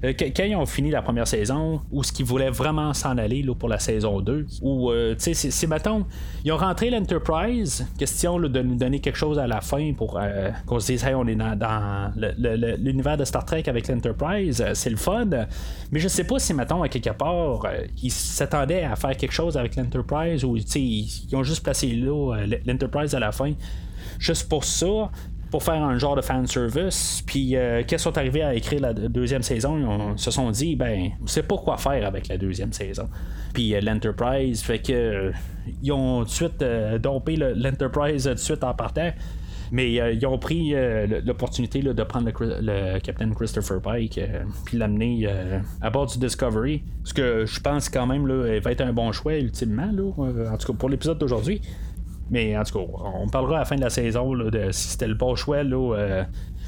[0.04, 3.44] euh, quand ils ont fini la première saison, ou ce qu'ils voulaient vraiment s'en aller
[3.58, 6.04] pour la saison 2, ou, euh, tu sais, c'est, mettons,
[6.44, 10.50] ils ont rentré l'Enterprise, question de nous donner quelque chose à la fin pour euh,
[10.66, 12.12] qu'on se dise, hey, on est dans,
[12.78, 15.28] l'univers de Star Trek avec l'Enterprise, c'est le fun,
[15.90, 17.66] mais je sais pas si, mettons, à quelque part,
[18.02, 21.86] ils s'attendaient à faire quelque chose avec l'Enterprise, ou, tu sais, ils ont juste placé
[22.66, 23.52] l'Enterprise à la fin.
[24.18, 25.10] Juste pour ça
[25.52, 27.22] pour faire un genre de fan service.
[27.26, 30.74] Puis euh, quand ils sont arrivés à écrire la deuxième saison, ils se sont dit
[30.74, 33.08] ben, sait pas quoi faire avec la deuxième saison.
[33.52, 35.32] Puis euh, l'Enterprise fait que euh,
[35.82, 36.64] ils ont tout de suite
[37.00, 39.12] dompé l'Enterprise tout de suite en partant.
[39.74, 40.74] Mais ils ont pris
[41.24, 44.20] l'opportunité de prendre le, Captain Christopher Pike
[44.66, 45.26] puis l'amener
[45.80, 46.82] à bord du Discovery.
[47.04, 50.58] Ce que je pense quand même là, va être un bon choix ultimement, là, en
[50.58, 51.62] tout cas pour l'épisode d'aujourd'hui.
[52.32, 55.06] Mais en tout cas, on parlera à la fin de la saison de si c'était
[55.06, 56.24] le bon choix euh,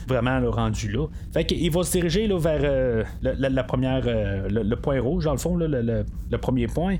[0.06, 1.06] vraiment rendu là.
[1.32, 5.38] Fait qu'il va se diriger vers euh, la, première euh, le, point rouge, dans le
[5.38, 6.96] fond, le, premier point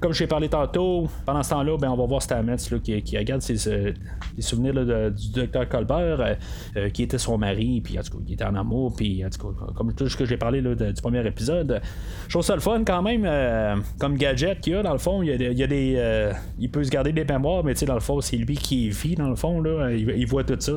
[0.00, 3.18] comme je t'ai parlé tantôt, pendant ce temps-là, ben, on va voir Stamets là, qui,
[3.18, 3.92] regarde ses, euh,
[4.38, 4.74] souvenirs
[5.10, 6.34] du docteur Colbert, euh,
[6.76, 9.30] euh, qui était son mari, puis en tout cas, qui était en amour, puis en
[9.30, 11.80] tout cas, comme tout ce que j'ai parlé du premier épisode.
[12.24, 15.22] Je trouve ça le fun quand même, comme gadget qu'il y a, dans le fond,
[15.22, 16.32] il y a, des.
[16.58, 19.28] il peut se garder des mémoires, mais dans le fond, c'est lui qui vit, dans
[19.28, 20.72] le fond, il, voit tout ça,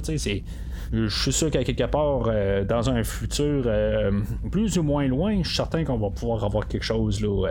[0.92, 2.30] je suis sûr qu'à quelque part,
[2.66, 3.70] dans un futur
[4.52, 7.48] plus ou moins loin, je suis certain qu'on va pouvoir avoir quelque chose là,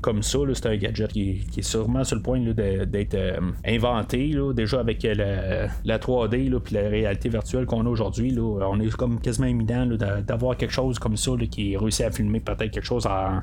[0.00, 0.38] comme ça.
[0.54, 5.68] C'est un gadget qui, est sûrement sur le point d'être euh, inventé, déjà avec euh,
[5.84, 8.36] la, 3D puis la réalité virtuelle qu'on a aujourd'hui.
[8.38, 12.70] On est comme quasiment éminent d'avoir quelque chose comme ça qui réussit à filmer peut-être
[12.70, 13.40] quelque chose en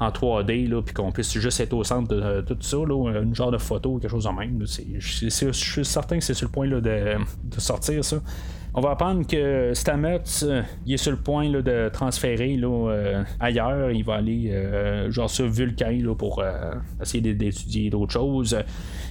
[0.00, 3.50] en 3D, puis qu'on puisse juste être au centre de, tout ça, là, une genre
[3.50, 4.64] de photo, quelque chose en même.
[4.98, 8.20] Je suis certain que c'est sur le point de, de, sortir ça.
[8.74, 13.24] On va apprendre que Stamets, euh, il est sur le point de transférer là, euh,
[13.40, 13.90] ailleurs.
[13.90, 16.44] Il va aller euh, genre sur Vulcain là, pour
[17.00, 18.56] essayer d'étudier d'autres choses.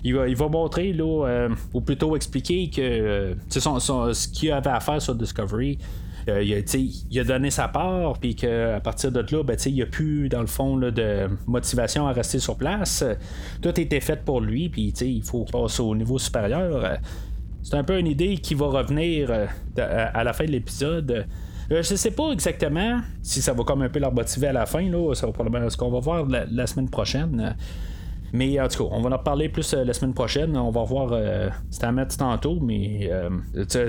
[0.03, 5.01] Il va, il va montrer, là, ou plutôt expliquer que ce qu'il avait à faire
[5.01, 5.79] sur Discovery.
[6.27, 9.85] Il, a, a, donné sa part, puis qu'à partir de là, ben, il n'y a
[9.85, 13.03] plus, dans le fond, de motivation à rester sur place.
[13.61, 16.99] Tout était fait pour lui, puis il faut qu'il passe au niveau supérieur.
[17.63, 19.45] C'est un peu une idée qui va revenir euh,
[19.77, 21.25] à la fin de l'épisode.
[21.69, 24.65] Euh, je sais pas exactement si ça va comme un peu leur motiver à la
[24.65, 24.89] fin.
[24.89, 27.55] Là, ça va probablement ce qu'on va voir la, semaine prochaine.
[28.33, 30.57] Mais en tout cas, on va en reparler plus euh, la semaine prochaine.
[30.57, 31.13] On va voir
[31.69, 33.09] c'est à mettre tantôt, mais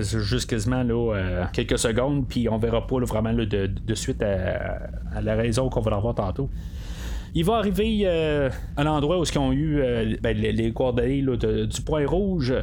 [0.00, 5.68] juste quasiment là, quelques secondes, puis on verra pas vraiment de, suite à, la raison
[5.68, 6.48] qu'on va avoir tantôt.
[7.34, 8.06] Il va arriver
[8.76, 12.54] à l'endroit où ils ont eu ben, les, coordonnées du point rouge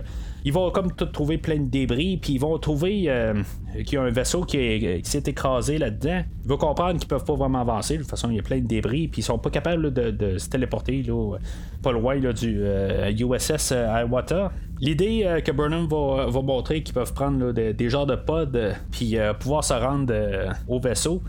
[0.45, 3.34] ils vont comme tout trouver plein de débris, puis ils vont trouver euh,
[3.84, 6.21] qu'il y a un vaisseau qui, s'est écrasé là-dedans.
[6.43, 7.95] Ils vont comprendre qu'ils peuvent pas vraiment avancer.
[7.95, 10.38] De toute façon, il y a plein de débris, puis ils sont pas capables de,
[10.38, 11.38] se téléporter là,
[11.81, 14.51] pas loin du USS euh, Iwata.
[14.79, 19.63] L'idée euh, que Burnham va, montrer qu'ils peuvent prendre des genres de pods, puis pouvoir
[19.63, 20.13] se rendre
[20.67, 21.23] au vaisseau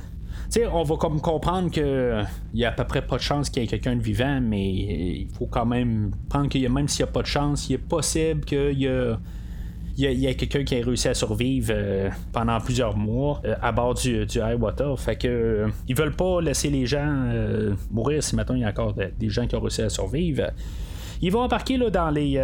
[0.72, 3.64] on va comme comprendre qu'il y a à peu près pas de chance qu'il y
[3.66, 7.12] ait quelqu'un de vivant, mais il faut quand même prendre que même s'il n'y a
[7.12, 9.18] pas de chance, il est possible qu'il y a
[9.98, 13.94] il y quelqu'un qui a réussi à survivre euh, pendant plusieurs mois euh, à bord
[13.94, 14.98] du, du Water.
[14.98, 17.30] Fait que euh, ils veulent pas laisser les gens
[17.90, 20.50] mourir si maintenant il y a encore des gens qui ont réussi à survivre.
[21.22, 22.38] Ils vont embarquer là, dans les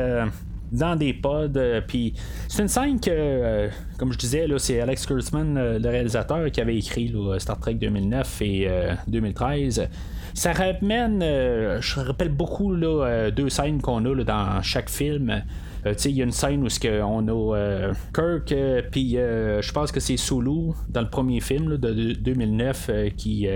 [0.73, 1.53] dans des pods.
[1.57, 2.15] Euh, puis
[2.49, 6.51] c'est une scène que, euh, comme je disais, là, c'est Alex Kurtzman, euh, le réalisateur,
[6.51, 8.69] qui avait écrit Star Trek 2009 et
[9.07, 9.89] 2013.
[10.35, 15.43] Ça ramène, je rappelle beaucoup là, deux scènes qu'on a dans chaque film.
[15.85, 16.69] il y a une scène où
[17.05, 18.55] on a Kirk,
[18.91, 23.47] puis je pense que c'est Sulu dans le premier film de, 2009 qui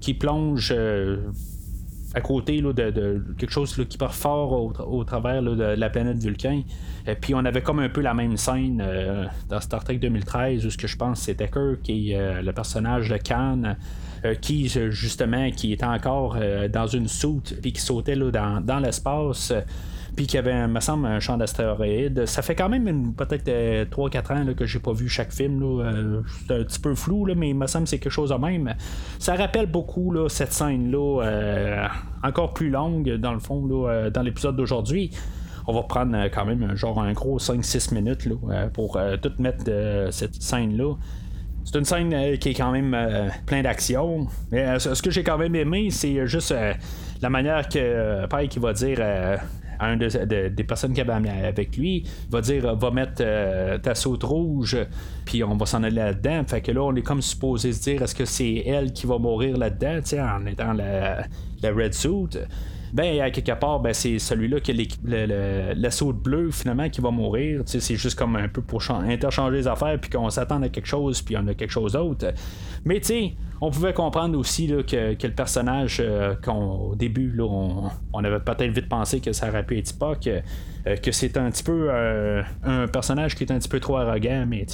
[0.00, 0.74] qui plonge
[2.14, 4.52] à côté de, quelque chose qui part fort
[4.88, 6.62] au, travers de la planète Vulcain.
[7.06, 10.64] Et puis on avait comme un peu la même scène euh, dans Star Trek 2013
[10.64, 13.76] où ce que je pense c'est Decker qui est euh, le personnage de Khan.
[14.24, 16.38] Euh, qui justement qui était encore
[16.72, 19.52] dans une soute puis qui sautait là, dans, dans l'espace
[20.16, 22.26] puis qu'il y avait, me semble, un champ d'astéroïdes.
[22.26, 23.48] Ça fait quand même peut-être
[23.90, 25.62] 3-4 ans là, que j'ai pas vu chaque film.
[26.46, 28.36] c'est un petit peu flou, là, mais il me semble que c'est quelque chose de
[28.36, 28.74] même.
[29.18, 31.88] Ça rappelle beaucoup là, cette scène-là,
[32.22, 35.10] encore plus longue, dans le fond, dans l'épisode d'aujourd'hui
[35.66, 39.16] on va prendre euh, quand même genre un gros 5-6 minutes là, euh, pour euh,
[39.16, 39.64] tout mettre
[40.10, 40.94] cette scène-là.
[41.64, 42.94] C'est une scène qui est quand même
[43.46, 44.26] plein d'action.
[44.52, 46.54] Mais ce que j'ai quand même aimé, c'est juste
[47.22, 48.98] la manière que Pike va dire
[49.96, 53.22] des personnes qui avait avec lui, va dire va mettre
[53.80, 54.76] ta saute rouge,
[55.24, 56.42] puis on va s'en aller là-dedans.
[56.46, 59.18] Fait que là, on est comme supposé se dire est-ce que c'est elle qui va
[59.18, 61.26] mourir là-dedans, en étant la,
[61.62, 62.38] la red suit?
[62.94, 67.10] Ben à quelque part, ben, c'est celui-là qui a l'assaut de bleu finalement qui va
[67.10, 67.62] mourir.
[67.66, 71.20] C'est juste comme un peu pour interchanger les affaires, puis qu'on s'attend à quelque chose,
[71.20, 72.32] puis on a quelque chose d'autre.
[72.84, 77.32] Mais tu sais, on pouvait comprendre aussi là, que, que, le personnage euh, qu'au début,
[77.32, 77.44] là,
[78.12, 80.28] on, avait peut-être vite pensé que ça aurait pu être Spock,
[81.02, 84.44] que c'est un petit peu euh, un personnage qui est un petit peu trop arrogant,
[84.46, 84.66] mais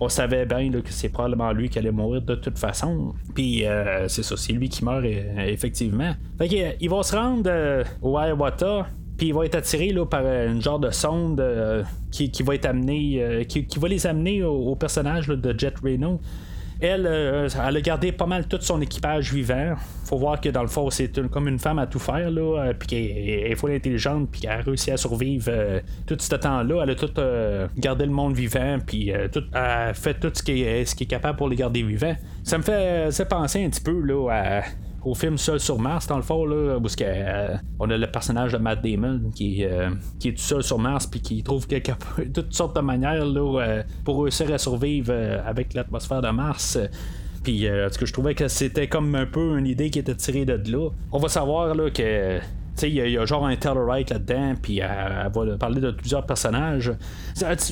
[0.00, 3.14] on savait bien que c'est probablement lui qui allait mourir de toute façon.
[3.34, 3.64] Puis
[4.08, 6.12] c'est ça, c'est lui qui meurt effectivement.
[6.38, 10.60] Fait il va se rendre au Hiawatha puis il va être attiré là, par une
[10.60, 11.42] genre de sonde
[12.10, 16.20] qui, va être amené qui, va les amener au, personnage de Jet Reno
[16.82, 19.74] elle, euh, elle a gardé pas mal tout son équipage vivant.
[20.04, 22.74] Faut voir que dans le fond, c'est comme une femme à tout faire, là, euh,
[22.76, 26.82] puis qu'elle est full intelligente, puis qu'elle a réussi à survivre euh, tout ce temps-là.
[26.82, 27.10] Elle a tout
[27.78, 31.38] gardé le monde vivant, puis elle fait tout ce qui, est, ce qui est capable
[31.38, 32.16] pour les garder vivants.
[32.42, 34.62] Ça me fait penser un petit peu là, à
[35.04, 38.52] au film Seul sur Mars, dans le fond, là, où euh, on a le personnage
[38.52, 41.92] de Matt Damon qui, euh, qui est tout seul sur Mars puis qui trouve quelque,
[42.34, 45.12] toutes sortes de manières euh, pour réussir à survivre
[45.44, 46.78] avec l'atmosphère de Mars.
[47.42, 50.70] Puis, que je trouvais que c'était comme un peu une idée qui était tirée de
[50.70, 50.90] là.
[51.10, 52.38] On va savoir là, que
[52.82, 56.92] il y, a genre un Tellurite là-dedans, puis elle, va parler de plusieurs personnages.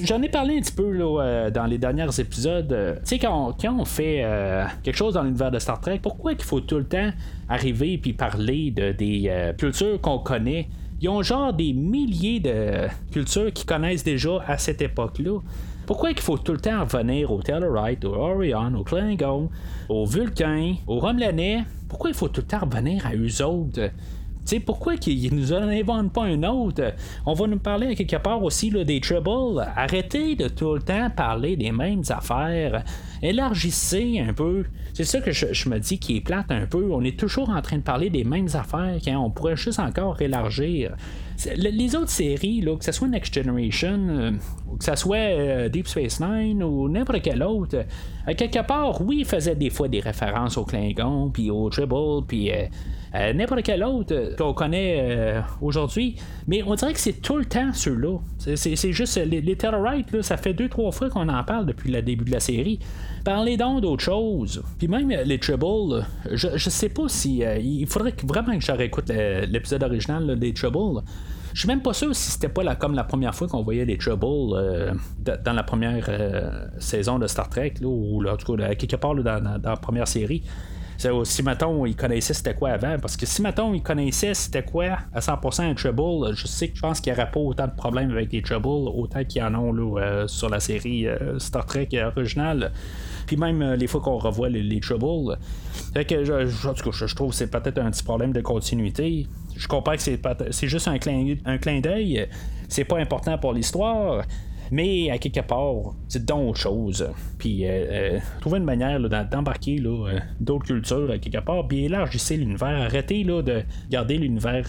[0.02, 2.98] J'en ai parlé un petit peu là, euh, dans les derniers épisodes.
[3.00, 6.42] Tu sais, quand, on fait euh, quelque chose dans l'univers de Star Trek, pourquoi il
[6.42, 7.10] faut tout le temps
[7.48, 10.68] arriver puis parler de des euh, cultures qu'on connaît?
[11.00, 15.40] Ils ont genre des milliers de cultures qu'ils connaissent déjà à cette époque-là.
[15.86, 19.48] Pourquoi il faut tout le temps revenir au Tellurite, au Orion, au Klingon,
[19.88, 23.90] au Vulcain, au Romulanais Pourquoi il faut tout le temps revenir à eux autres?
[24.50, 26.94] Sais, pourquoi qu'ils nous en inventent pas un autre?
[27.26, 29.66] On va nous parler quelque part aussi là, des Troubles.
[29.76, 32.84] Arrêtez de tout le temps parler des mêmes affaires.
[33.22, 34.64] Élargissez un peu.
[34.92, 36.90] C'est ça que je, me dis qui est plate un peu.
[36.92, 40.20] On est toujours en train de parler des mêmes affaires quand on pourrait juste encore
[40.20, 40.96] élargir.
[41.56, 44.30] Les autres séries, que ce soit Next Generation, euh,
[44.78, 47.86] que ce soit euh, Deep Space Nine ou n'importe quel autre,
[48.26, 52.26] à quelque part, oui, ils faisaient des fois des références au Klingon, puis au Tribble,
[52.26, 52.50] puis
[53.14, 56.16] euh, n'importe quel autre euh, qu'on connaît euh, aujourd'hui.
[56.46, 58.18] Mais on dirait que c'est tout le temps ceux-là.
[58.38, 62.02] C'est juste les, les Terrorites, ça fait deux, trois fois qu'on en parle depuis le
[62.02, 62.78] début de la série.
[63.24, 64.62] Parlez donc d'autre chose.
[64.78, 67.42] Puis même les Trouble, je, je sais pas si.
[67.60, 71.02] il faudrait vraiment que je réécoute l'épisode original des Trouble.
[71.52, 73.98] Je suis même pas sûr si c'était pas comme la première fois qu'on voyait les
[73.98, 76.08] Trouble dans la première
[76.78, 80.42] saison de Star Trek, ou en tout cas quelque part dans, la première série
[81.24, 84.98] si mettons il connaissait c'était quoi avant, parce que si mettons il connaissait c'était quoi
[85.12, 87.74] à 100% un Trouble, je sais que je pense qu'il n'y aurait pas autant de
[87.74, 91.38] problèmes avec les Trouble, autant qu'il y en a là, euh, sur la série euh,
[91.38, 92.72] Star Trek originale.
[93.26, 95.38] Puis même euh, les fois qu'on revoit les, Trouble.
[95.94, 99.26] Fait que je, je, trouve que c'est peut-être un petit problème de continuité.
[99.56, 102.28] Je comprends que c'est, juste un clin, un clin d'œil.
[102.68, 104.22] C'est pas important pour l'histoire.
[104.70, 107.08] Mais à quelque part, c'est d'autres choses.
[107.38, 112.36] Puis euh, euh, trouver une manière d'embarquer euh, d'autres cultures à quelque part, puis élargissez
[112.36, 112.82] l'univers.
[112.82, 114.66] Arrêtez de garder l'univers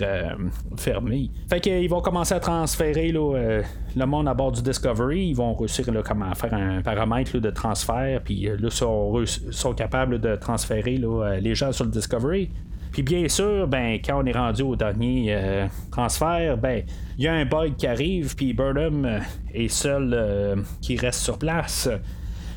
[0.77, 1.29] fermé.
[1.49, 5.29] Fait qu'ils vont commencer à transférer le monde à bord du Discovery.
[5.29, 10.19] Ils vont réussir là, comment faire un paramètre de transfert, puis là, sont, sont capables
[10.19, 10.99] de transférer
[11.41, 12.49] les gens sur le Discovery.
[12.91, 16.83] Puis bien sûr, ben, quand on est rendu au dernier euh, transfert, ben,
[17.17, 19.19] il y a un bug qui arrive, puis Burnham euh,
[19.53, 21.89] est seul euh, qui reste sur place.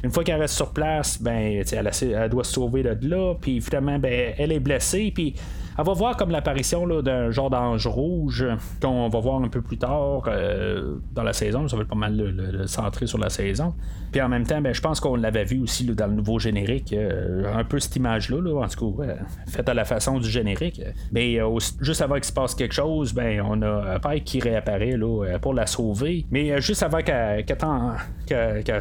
[0.03, 3.99] Une fois qu'elle reste sur place, ben, elle, doit se sauver de là, puis finalement,
[3.99, 5.35] ben, elle est blessée, puis
[5.79, 8.47] elle va voir comme l'apparition d'un genre d'ange rouge
[8.81, 11.67] qu'on va voir un peu plus tard euh, dans la saison.
[11.69, 13.75] Ça va être pas mal le, centré sur la saison.
[14.13, 16.93] Puis en même temps, ben, je pense qu'on l'avait vu aussi dans le nouveau générique,
[16.93, 19.15] euh, un peu cette image-là, en tout cas,
[19.49, 20.81] faite à la façon du générique.
[21.13, 21.39] Mais
[21.81, 25.55] juste avant qu'il se passe quelque chose, ben, on a Pike qui réapparaît là, pour
[25.55, 26.25] la sauver.
[26.31, 27.45] Mais juste avant qu'elle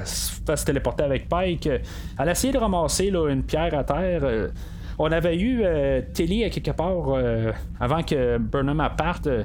[0.05, 4.51] se fasse téléporter avec Pike, elle a essayé de ramasser une pierre à terre.
[5.05, 9.27] On avait eu euh, Tilly à quelque part euh, avant que Burnham parte.
[9.27, 9.43] Euh,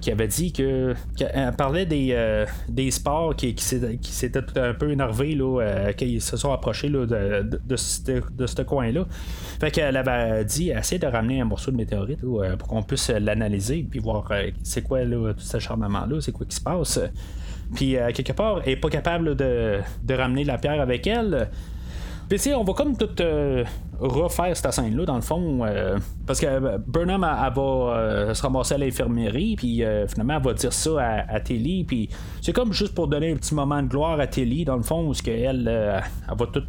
[0.00, 5.92] qui avait dit que qu'elle parlait des, sports qui, qui s'étaient un peu énervés là,
[5.96, 9.06] qu'ils se sont approchés de, de, ce coin-là.
[9.60, 12.20] Fait qu'elle avait dit essayer de ramener un morceau de météorite
[12.58, 14.28] pour qu'on puisse l'analyser puis voir
[14.64, 16.98] c'est quoi là, tout ce acharnement-là, c'est quoi qui se passe.
[17.76, 21.48] Puis quelque part, elle n'est pas capable de ramener la pierre avec elle.
[22.28, 23.64] Puis on va comme tout euh,
[24.00, 25.96] refaire cette scène-là, dans le fond, euh,
[26.26, 31.24] parce que euh, Burnham, va se ramasser à l'infirmerie, puis finalement, elle va dire ça
[31.28, 32.08] à, Tilly, puis
[32.42, 35.08] c'est comme juste pour donner un petit moment de gloire à Tilly, dans le fond,
[35.08, 36.64] où elle, elle va tout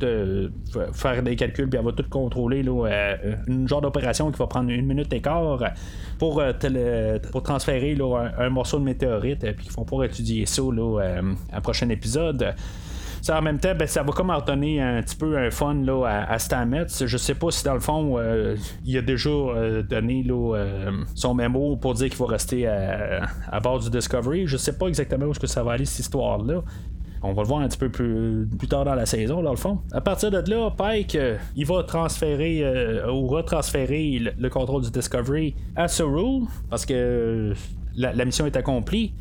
[0.93, 3.15] faire des calculs, puis elle va tout contrôler, là,
[3.47, 5.63] une genre d'opération qui va prendre une minute et quart
[6.19, 6.43] pour,
[7.31, 7.97] pour transférer
[8.37, 10.99] un, morceau de météorite, puis qu'ils vont pouvoir étudier ça là,
[11.51, 12.53] à un prochain épisode
[13.29, 16.25] en même temps, ben, ça va comme en donner un petit peu un fun là,
[16.27, 16.87] à, Stamets.
[17.05, 18.55] Je sais pas si dans le fond, euh,
[18.85, 23.79] il a déjà euh, donné euh, son mémo pour dire qu'il va rester à, bord
[23.79, 24.47] du Discovery.
[24.47, 26.61] Je sais pas exactement où est-ce que ça va aller cette histoire-là.
[27.23, 29.57] On va le voir un petit peu plus, plus tard dans la saison, dans le
[29.57, 29.79] fond.
[29.91, 31.17] À partir de là, Pike,
[31.55, 32.63] il va transférer
[33.09, 37.53] ou retransférer le, contrôle du Discovery à Saru parce que
[37.95, 39.13] la, mission est accomplie.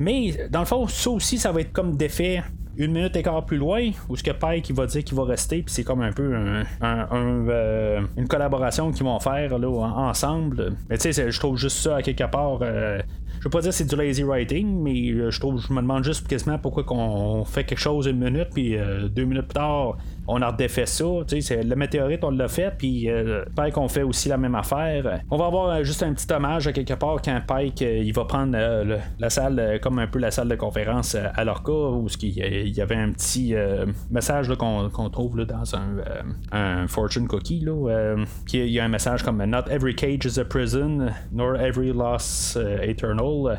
[0.00, 2.42] Mais dans le fond, ça aussi, ça va être comme d'effet
[2.76, 5.24] une minute et quart plus loin, où ce que Pike il va dire qu'il va
[5.24, 10.74] rester, puis c'est comme un peu un, euh, une collaboration qu'ils vont faire là, ensemble.
[10.88, 12.58] Mais tu sais, je trouve juste ça à quelque part.
[12.62, 13.00] Euh,
[13.38, 16.04] je veux pas dire c'est du lazy writing, mais euh, je trouve, je me demande
[16.04, 18.76] juste quasiment pourquoi qu'on fait quelque chose une minute, puis
[19.10, 19.96] deux minutes plus tard,
[20.26, 21.04] on a redéfait ça.
[21.04, 25.20] Le météorite, on l'a fait, puis euh, Pike, on fait aussi la même affaire.
[25.30, 28.24] On va avoir euh, juste un petit hommage quelque part quand Pike euh, il va
[28.24, 28.56] prendre
[29.18, 32.96] la salle comme un peu la salle de conférence à Lorca, où il y avait
[32.96, 33.54] un petit
[34.10, 35.64] message qu'on, trouve dans
[36.52, 37.60] un, fortune cookie.
[37.60, 38.16] Là,
[38.52, 42.56] il y a un message comme Not every cage is a prison, nor every loss
[42.56, 43.58] eternal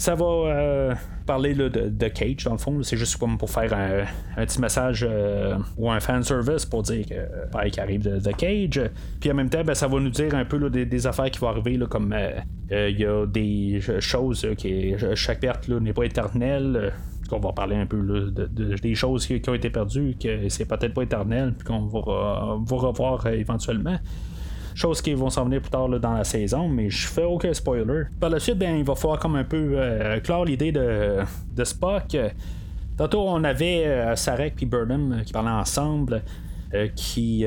[0.00, 0.94] ça va euh,
[1.26, 2.82] parler de, Cage, dans le fond.
[2.82, 7.04] C'est juste comme pour faire un, petit message euh, ou un fan service pour dire
[7.04, 8.80] que Pike arrive de, Cage.
[9.20, 11.48] Puis en même temps, ben, ça va nous dire un peu des, affaires qui vont
[11.48, 16.94] arriver, comme euh, il y a des choses qui chaque perte n'est pas éternelle
[17.28, 17.98] qu'on va parler un peu
[18.32, 22.56] de, des choses qui, ont été perdues, que c'est peut-être pas éternel, puis qu'on va,
[22.58, 23.98] va, revoir éventuellement.
[24.80, 28.04] Chose qui vont s'en venir plus tard dans la saison, mais je fais aucun spoiler.
[28.18, 31.18] Par la suite, ben, il va falloir comme un peu euh, clore l'idée de,
[31.54, 32.16] de Spock.
[32.96, 36.22] Tantôt, on avait euh, Sarek et Burnham euh, qui parlaient ensemble.
[36.96, 37.44] qui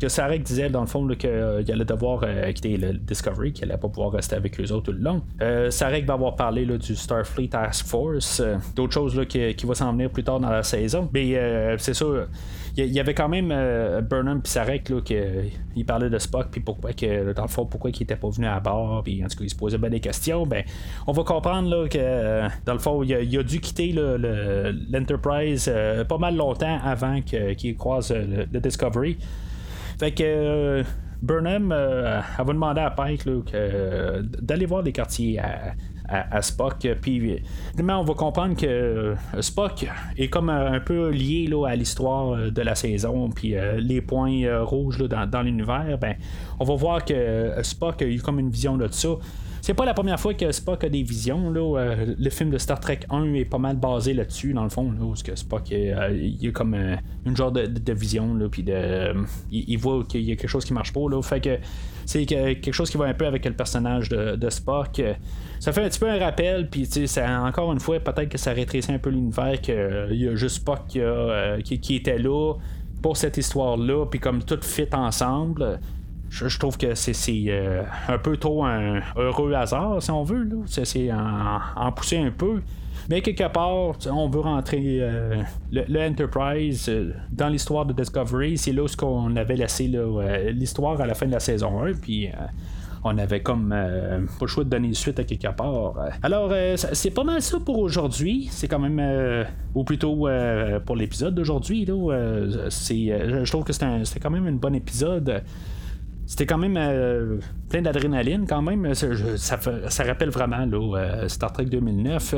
[0.00, 2.24] que Sarek disait dans le fond qu'il allait devoir
[2.54, 5.22] quitter le Discovery, qu'il allait pas pouvoir rester avec eux autres tout le long.
[5.70, 8.40] Sarek va avoir parlé du Starfleet Task Force,
[8.74, 11.10] d'autres choses qui, qui vont s'en venir plus tard dans la saison.
[11.12, 12.06] Mais c'est ça
[12.76, 15.16] il y avait quand même euh, Burnham et Sarek qui
[15.76, 18.46] il parlait de Spock puis pourquoi que dans le fond pourquoi il était pas venu
[18.46, 20.46] à bord puis en tout cas il se posait bien des questions.
[20.46, 20.64] Ben
[21.06, 26.04] on va comprendre là, que euh, dans le fond il a, dû quitter l'Enterprise euh,
[26.04, 29.16] pas mal longtemps avant qu'il croise le, Discovery.
[29.98, 30.84] Fait que
[31.22, 33.28] Burnham elle va demander à Pike
[34.40, 35.40] d'aller voir des quartiers
[36.10, 36.86] à, Spock.
[37.00, 37.42] Puis
[37.78, 42.62] on va comprendre que euh, Spock est comme un peu lié à l'histoire euh, de
[42.62, 43.30] la saison.
[43.30, 46.16] Puis euh, les points rouges dans, l'univers, ben,
[46.58, 49.10] on va voir que Spock a eu comme une vision de ça.
[49.62, 51.50] C'est pas la première fois que Spock a des visions.
[51.50, 51.94] Là.
[51.96, 55.14] le film de Star Trek 1 est pas mal basé là-dessus, dans le fond, là,
[55.22, 56.74] que Spock il a comme
[57.26, 59.14] une genre de, vision, là, puis de,
[59.50, 61.08] il, voit qu'il y a quelque chose qui marche pas.
[61.08, 61.58] Là, fait que
[62.06, 65.00] c'est quelque chose qui va un peu avec le personnage de Spock
[65.60, 66.88] ça fait un petit peu un rappel, puis
[67.18, 70.56] encore une fois, peut-être que ça rétrécit un peu l'univers, qu'il euh, y a juste
[70.56, 72.54] Spock qui, euh, qui, était là
[73.02, 75.78] pour cette histoire-là, puis comme tout fit ensemble.
[76.30, 80.48] Je, trouve que c'est euh, un peu trop un heureux hasard, si on veut.
[80.66, 82.62] C'est en, en, pousser un peu.
[83.08, 85.02] Mais quelque part, on veut rentrer
[85.72, 86.90] le, Enterprise
[87.32, 88.56] dans l'histoire de Discovery.
[88.56, 89.90] C'est là où on avait laissé
[90.52, 91.94] l'histoire à la fin de la saison 1.
[91.94, 92.30] Puis
[93.02, 95.94] on avait comme euh, pas le choix de donner suite à quelque part.
[96.22, 98.48] Alors, euh, c'est pas mal ça pour aujourd'hui.
[98.50, 100.28] C'est quand même, euh, ou plutôt
[100.84, 101.86] pour l'épisode d'aujourd'hui,
[102.68, 105.42] c'est, je trouve que c'était quand même un bon épisode
[106.30, 108.94] c'était quand même plein d'adrénaline quand même.
[108.94, 112.36] Ça, ça, rappelle vraiment là, Star Trek 2009.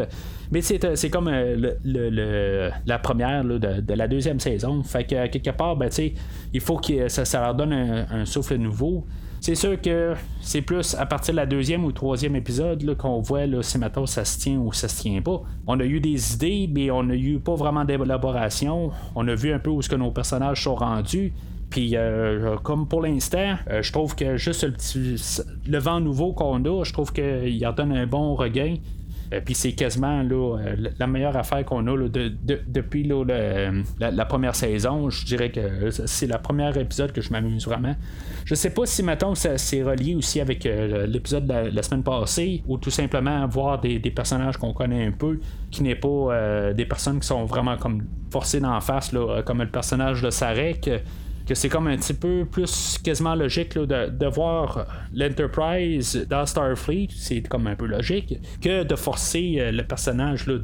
[0.51, 4.82] Mais c'est, comme le, la première de, la deuxième saison.
[4.82, 5.90] Fait que quelque part, ben,
[6.55, 9.05] il faut que ça, ça leur donne un souffle nouveau.
[9.43, 13.45] C'est sûr que c'est plus à partir de la deuxième ou troisième épisode qu'on voit
[13.45, 15.43] là, si maintenant ça se tient ou ça se tient pas.
[15.66, 18.93] On a eu des idées, mais on n'a eu pas vraiment d'élaboration.
[19.16, 21.32] On a vu un peu où ce que nos personnages sont rendus.
[21.73, 24.66] Puis euh, comme pour l'instant, euh, je trouve que juste
[25.66, 28.77] le vent nouveau qu'on a, je trouve qu'il en donne un bon regain.
[29.33, 33.11] Euh, puis c'est quasiment euh, la meilleure affaire qu'on a depuis
[33.99, 35.09] la, première saison.
[35.09, 37.97] Je dirais que c'est le premier épisode que je m'amuse vraiment.
[38.45, 42.62] Je sais pas si maintenant ça c'est relié aussi avec l'épisode de la, semaine passée
[42.68, 47.18] ou tout simplement voir des, personnages qu'on connaît un peu qui n'est pas des personnes
[47.18, 49.14] qui sont vraiment comme forcées d'en face
[49.47, 50.91] comme le personnage de Sarek
[51.53, 57.46] que c'est comme un petit peu plus quasiment logique de, voir l'Enterprise dans Starfleet, c'est
[57.46, 60.59] comme un peu logique, que de forcer euh, le personnage de,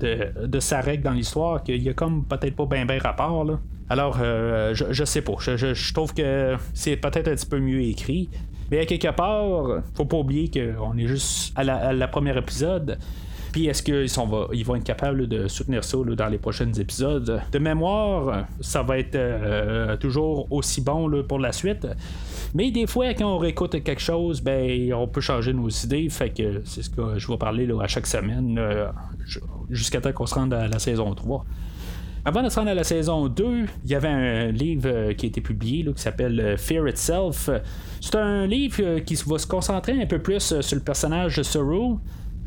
[0.47, 3.45] de Sarek dans l'histoire, qu'il y a comme peut-être pas bien ben rapport.
[3.45, 3.61] Là.
[3.91, 5.35] Alors, euh, je, sais pas.
[5.41, 8.31] Je, trouve que c'est peut-être un petit peu mieux écrit.
[8.71, 12.99] Mais quelque part, faut pas oublier qu'on est juste à la, à la première épisode.
[13.53, 14.07] Puis est-ce qu'ils
[14.53, 17.41] ils vont être capables de soutenir ça dans les prochains épisodes?
[17.51, 21.87] De mémoire, ça va être euh, toujours aussi bon pour la suite.
[22.55, 26.09] Mais des fois, quand on réécoute quelque chose, ben on peut changer nos idées.
[26.09, 28.61] Fait que c'est ce que je vais parler à chaque semaine
[29.71, 31.45] jusqu'à temps qu'on se rende à la saison 3.
[32.25, 35.27] Avant de se rendre à la saison 2, il y avait un livre euh, qui
[35.27, 37.49] a été publié qui s'appelle euh, Fear Itself.
[38.01, 41.97] C'est un livre qui va se concentrer un peu plus sur le personnage de Saru.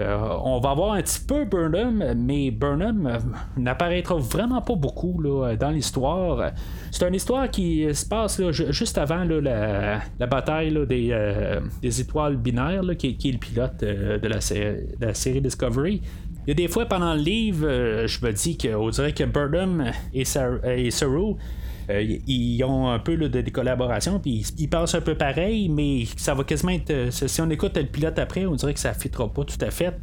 [0.02, 3.20] Euh, on va voir un petit peu Burnham, mais Burnham euh,
[3.58, 5.22] n'apparaîtra vraiment pas beaucoup
[5.60, 6.52] dans l'histoire.
[6.92, 13.32] C'est une histoire qui se passe juste avant la, bataille des, étoiles binaires, qui, est
[13.32, 16.02] le pilote euh, de, la, série Discovery.
[16.46, 17.68] Il y a des fois pendant le livre,
[18.08, 20.24] je me dis qu'on dirait que Burnham et,
[20.66, 21.34] et Saru euh,
[22.28, 26.34] ils ont un peu de, des collaborations, puis ils, pensent un peu pareil, mais ça
[26.34, 26.92] va quasiment être.
[26.92, 29.64] Euh, si on écoute le pilote après, on dirait que ça ne fitera pas tout
[29.64, 29.96] à fait.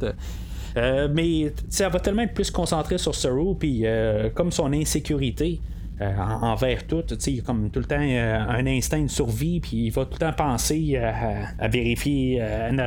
[0.77, 3.85] Euh, mais ça va tellement être plus concentré sur Saru, puis
[4.35, 5.59] comme son insécurité.
[6.01, 7.03] envers tout.
[7.27, 10.19] Il a comme tout le temps un instinct de survie, puis il va tout le
[10.19, 12.77] temps penser à, vérifier en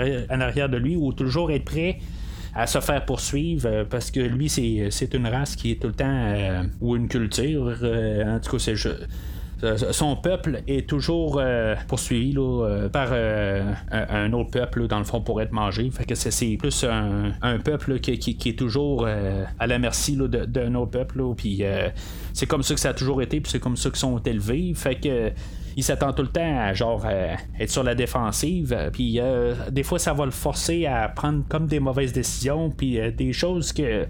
[0.41, 1.99] arrière, de lui ou toujours être prêt
[2.55, 5.95] à se faire poursuivre euh, parce que lui, c'est une race qui est tout le
[5.95, 8.75] temps, euh, ou une culture, euh, en tout cas, c'est
[9.93, 11.41] son peuple est toujours
[11.87, 12.35] poursuivi
[12.93, 15.89] par un, autre peuple dans le fond pour être mangé.
[15.93, 21.23] Fait que c'est plus un, peuple qui, est toujours à la merci d'un autre peuple.
[21.37, 21.63] Puis
[22.33, 24.73] c'est comme ça que ça a toujours été, puis c'est comme ça qu'ils sont élevés.
[24.75, 25.31] Fait que
[25.77, 28.91] il s'attend tout le temps à genre euh, être sur la défensive.
[28.93, 33.01] Puis euh, des fois, ça va le forcer à prendre comme des mauvaises décisions, puis
[33.01, 34.07] euh, des choses que.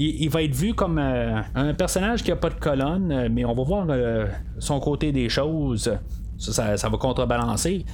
[0.00, 3.64] Il, va être vu comme un personnage qui a pas de colonne, mais on va
[3.64, 3.84] voir
[4.60, 5.92] son côté des choses.
[6.38, 7.84] Ça, va contrebalancer.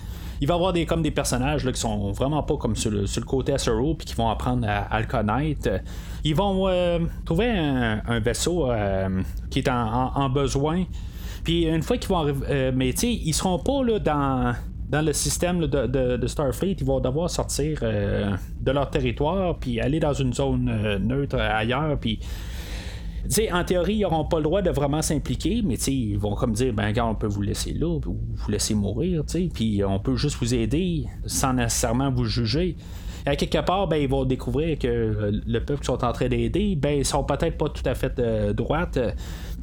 [0.42, 3.06] Il va avoir des, comme des personnages là, qui sont vraiment pas comme sur le,
[3.24, 5.80] côté Asero puis qui vont apprendre à, le connaître.
[6.24, 6.68] Ils vont
[7.24, 8.68] trouver un, vaisseau
[9.48, 10.84] qui est en besoin.
[11.44, 14.54] Puis une fois qu'ils vont arriver, euh, mais tu sais, ils seront pas là, dans,
[14.88, 20.00] dans le système de, Starfleet, ils vont devoir sortir euh, de leur territoire, puis aller
[20.00, 22.18] dans une zone euh, neutre ailleurs, puis.
[23.28, 26.52] sais, en théorie, ils n'auront pas le droit de vraiment s'impliquer, mais ils vont comme
[26.52, 29.22] dire, ben, on peut vous laisser là, ou vous laisser mourir,
[29.52, 32.76] puis on peut juste vous aider sans nécessairement vous juger.
[33.26, 36.28] Et à quelque part, ben, ils vont découvrir que le peuple qui sont en train
[36.28, 38.98] d'aider, ben, ils sont peut-être pas tout à fait de droite.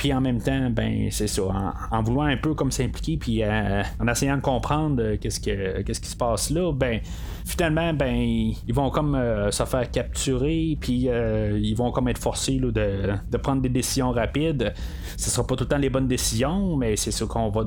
[0.02, 1.44] Puis en même temps, ben c'est ça,
[1.92, 5.84] en, voulant un peu comme s'impliquer, puis euh, en essayant de comprendre euh, qu'est-ce, que,
[5.84, 7.02] qu'est-ce qui se passe là, ben
[7.46, 12.60] finalement, ben ils vont comme euh, se faire capturer, puis ils vont comme être forcés
[12.60, 14.74] de, de, prendre des décisions rapides.
[15.18, 17.66] Ce sera pas tout le temps les bonnes décisions, mais c'est ça qu'on va,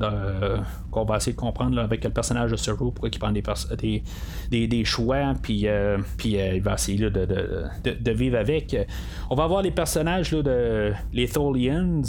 [0.90, 4.02] qu'on va essayer de comprendre avec le personnage de Zero, pourquoi il prend des,
[4.50, 5.66] des, des, choix, puis,
[6.24, 8.76] il va essayer de, de, vivre avec.
[9.30, 12.02] On va voir les personnages là, de les Tholians.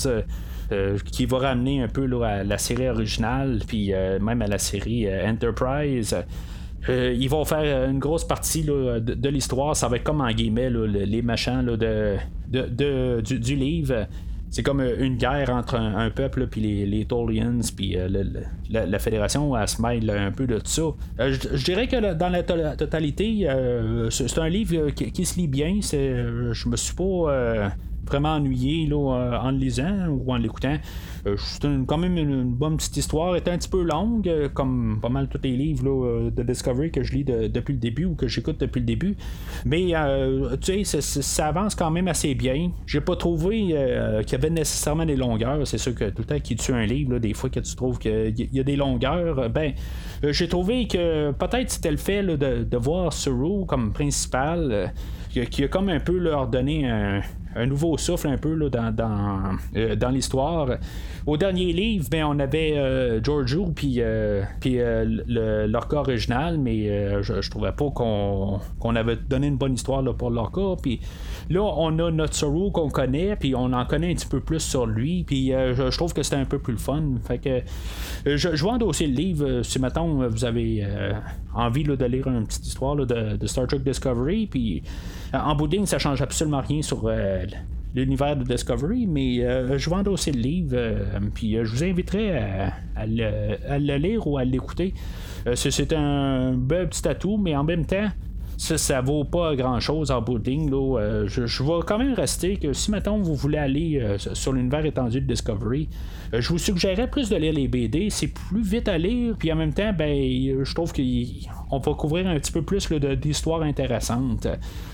[0.71, 4.57] Euh, qui va ramener un peu à la série originale, puis euh, même à la
[4.57, 6.15] série euh, Enterprise.
[6.87, 9.75] Ils vont faire une grosse partie de, l'histoire.
[9.75, 12.17] Ça va être comme en guillemets les machins de,
[13.21, 14.07] du, livre.
[14.51, 17.05] C'est comme une guerre entre un, peuple puis les, les
[17.75, 17.97] puis
[18.69, 21.29] la, fédération elle se mêle un peu de tout ça.
[21.29, 23.47] je, dirais que dans la totalité,
[24.09, 25.79] c'est un livre qui, se lit bien.
[25.81, 27.71] je me suis pas
[28.07, 30.77] vraiment ennuyé là, en le lisant ou en l'écoutant.
[31.37, 33.35] c'est quand même une, bonne petite histoire.
[33.35, 37.03] Elle est un petit peu longue, comme pas mal tous les livres de Discovery que
[37.03, 39.15] je lis depuis le début ou que j'écoute depuis le début.
[39.65, 39.93] Mais
[40.61, 42.71] tu sais, ça, avance quand même assez bien.
[42.85, 43.57] J'ai pas trouvé
[44.25, 45.65] qu'il y avait nécessairement des longueurs.
[45.67, 47.99] C'est sûr que tout le temps qu'il tue un livre, des fois que tu trouves
[47.99, 49.73] qu'il y a des longueurs, ben
[50.23, 54.93] j'ai trouvé que peut-être c'était le fait de, de, voir Suru comme principal
[55.29, 57.21] qui, a comme un peu leur donné un,
[57.65, 60.69] nouveau souffle un peu là, dans, dans, euh, dans l'histoire.
[61.25, 64.77] Au dernier livre, ben, on avait euh, Giorgio puis, euh, puis
[65.27, 70.29] l'orca original, mais je, je, trouvais pas qu'on, avait donné une bonne histoire là, pour
[70.29, 70.75] l'orca.
[71.49, 74.59] Là, on a notre Soru qu'on connaît, puis on en connaît un petit peu plus
[74.59, 77.03] sur lui, puis je, trouve que c'était un peu plus le fun.
[77.23, 77.61] Fait que
[78.25, 80.85] je, je vais endosser le livre si maintenant vous avez
[81.55, 84.83] envie de lire une petite histoire de, Star Trek Discovery, puis
[85.33, 87.45] euh, en bout de ligne, ça change absolument rien sur euh,
[87.95, 90.77] l'univers de Discovery, mais euh, je vais endosser le livre,
[91.33, 92.37] puis je vous inviterai
[92.95, 94.93] à, le, lire ou à l'écouter.
[95.55, 98.09] c'est un bel petit atout, mais en même temps,
[98.57, 100.69] ça, ça vaut pas grand chose en bout de ligne.
[101.27, 105.21] je, je, vais quand même rester que si maintenant vous voulez aller sur l'univers étendu
[105.21, 105.89] de Discovery,
[106.33, 108.09] je vous suggérerais plus de lire les BD.
[108.09, 112.27] C'est plus vite à lire, puis en même temps, ben, je trouve qu'on va couvrir
[112.27, 114.47] un petit peu plus d'histoires intéressantes.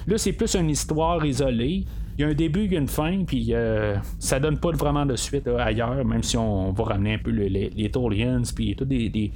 [0.07, 1.86] Là, c'est plus une histoire isolée.
[2.18, 4.72] Il y a un début, il y a une fin, puis euh, ça donne pas
[4.72, 8.76] vraiment de suite ailleurs, même si on va ramener un peu les, les, Tolians, puis
[8.76, 9.32] toutes des,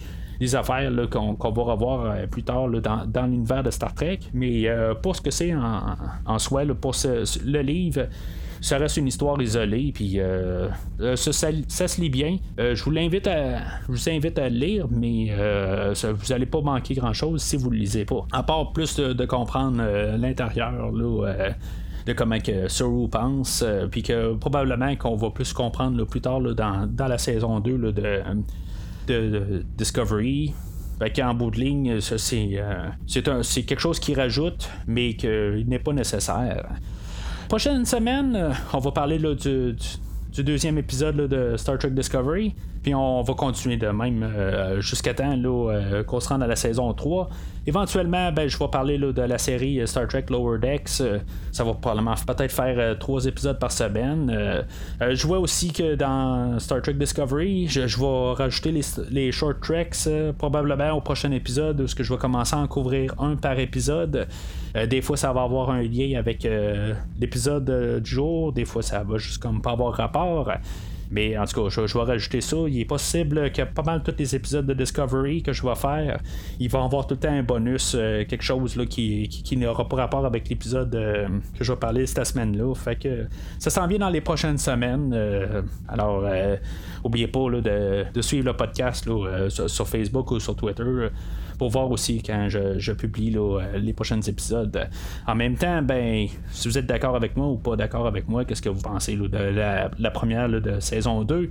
[0.56, 4.20] affaires qu'on va revoir euh, plus tard dans, l'univers de Star Trek.
[4.34, 6.94] Mais euh, pour ce que c'est en, soi, pour
[7.46, 8.08] le livre,
[8.62, 12.38] ça reste une histoire isolée, puis euh, ça, se lit bien.
[12.58, 17.42] Je vous l'invite à, vous invite à lire, mais vous n'allez pas manquer grand chose
[17.42, 18.26] si vous le lisez pas.
[18.32, 19.84] À part plus de, comprendre
[20.18, 26.42] l'intérieur de comment que Saru pense, puis que probablement qu'on va plus comprendre plus tard
[26.42, 28.22] dans, la saison 2 de,
[29.08, 30.54] de, Discovery.
[31.22, 36.70] En bout de ligne, c'est quelque chose qui rajoute, mais qui n'est pas nécessaire.
[37.50, 42.56] Prochaine semaine, euh, on va parler du, deuxième épisode de Star Trek Discovery.
[42.86, 46.56] Puis on va continuer de même euh, jusqu'à temps euh, qu'on se rende à la
[46.56, 47.30] saison 3.
[47.66, 51.02] Éventuellement, ben, je vais parler de la série Star Trek Lower Decks.
[51.52, 54.64] ça va probablement peut-être faire trois épisodes par semaine.
[55.02, 58.72] je vois aussi que dans Star Trek Discovery, je, vais rajouter
[59.10, 60.08] les, short treks
[60.38, 64.28] probablement au prochain épisode où je vais commencer à en couvrir un par épisode.
[64.76, 68.52] Euh, des fois, ça va avoir un lien avec euh, l'épisode euh, du jour.
[68.52, 70.52] Des fois, ça va juste comme pas avoir rapport.
[71.12, 72.58] Mais en tout cas, je, vais rajouter ça.
[72.68, 76.20] Il est possible que pas mal tous les épisodes de Discovery que je vais faire,
[76.60, 79.98] ils vont avoir tout le temps un bonus, quelque chose là, qui, qui, n'aura pas
[79.98, 80.92] rapport avec l'épisode
[81.58, 82.74] que je vais parler cette semaine-là.
[82.76, 83.26] Fait que
[83.60, 85.14] ça s'en vient dans les prochaines semaines.
[85.88, 86.24] alors,
[87.04, 89.08] n'oubliez pas de, suivre le podcast
[89.50, 91.10] sur, Facebook ou sur Twitter
[91.58, 94.88] pour voir aussi quand je, publie euh, les prochains épisodes.
[95.28, 98.46] En même temps, ben, si vous êtes d'accord avec moi ou pas d'accord avec moi,
[98.46, 101.50] qu'est-ce que vous pensez de la, première de saison 2?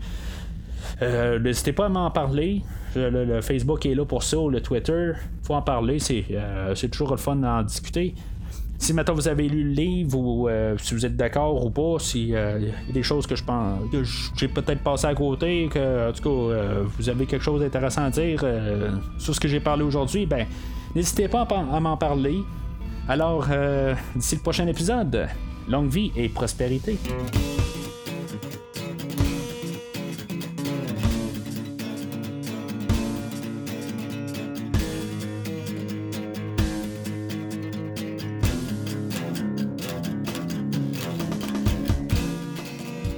[1.03, 2.63] Euh, n'hésitez pas à m'en parler.
[2.97, 5.99] Le, Facebook est là pour ça, le Twitter, faut en parler,
[6.31, 8.15] euh, c'est toujours le fun d'en discuter
[8.79, 11.99] si maintenant vous avez lu le livre ou euh, si vous êtes d'accord ou pas,
[11.99, 12.59] s'il y a
[12.93, 14.03] des choses que je pense que
[14.37, 18.05] j'ai peut-être passé à côté, que en tout cas euh, vous avez quelque chose d'intéressant
[18.05, 20.47] à dire euh, sur ce que j'ai parlé aujourd'hui, ben
[20.95, 22.39] n'hésitez pas à m'en parler.
[23.09, 23.47] Alors
[24.17, 25.29] d'ici le prochain épisode,
[25.69, 26.99] longue vie et prospérité.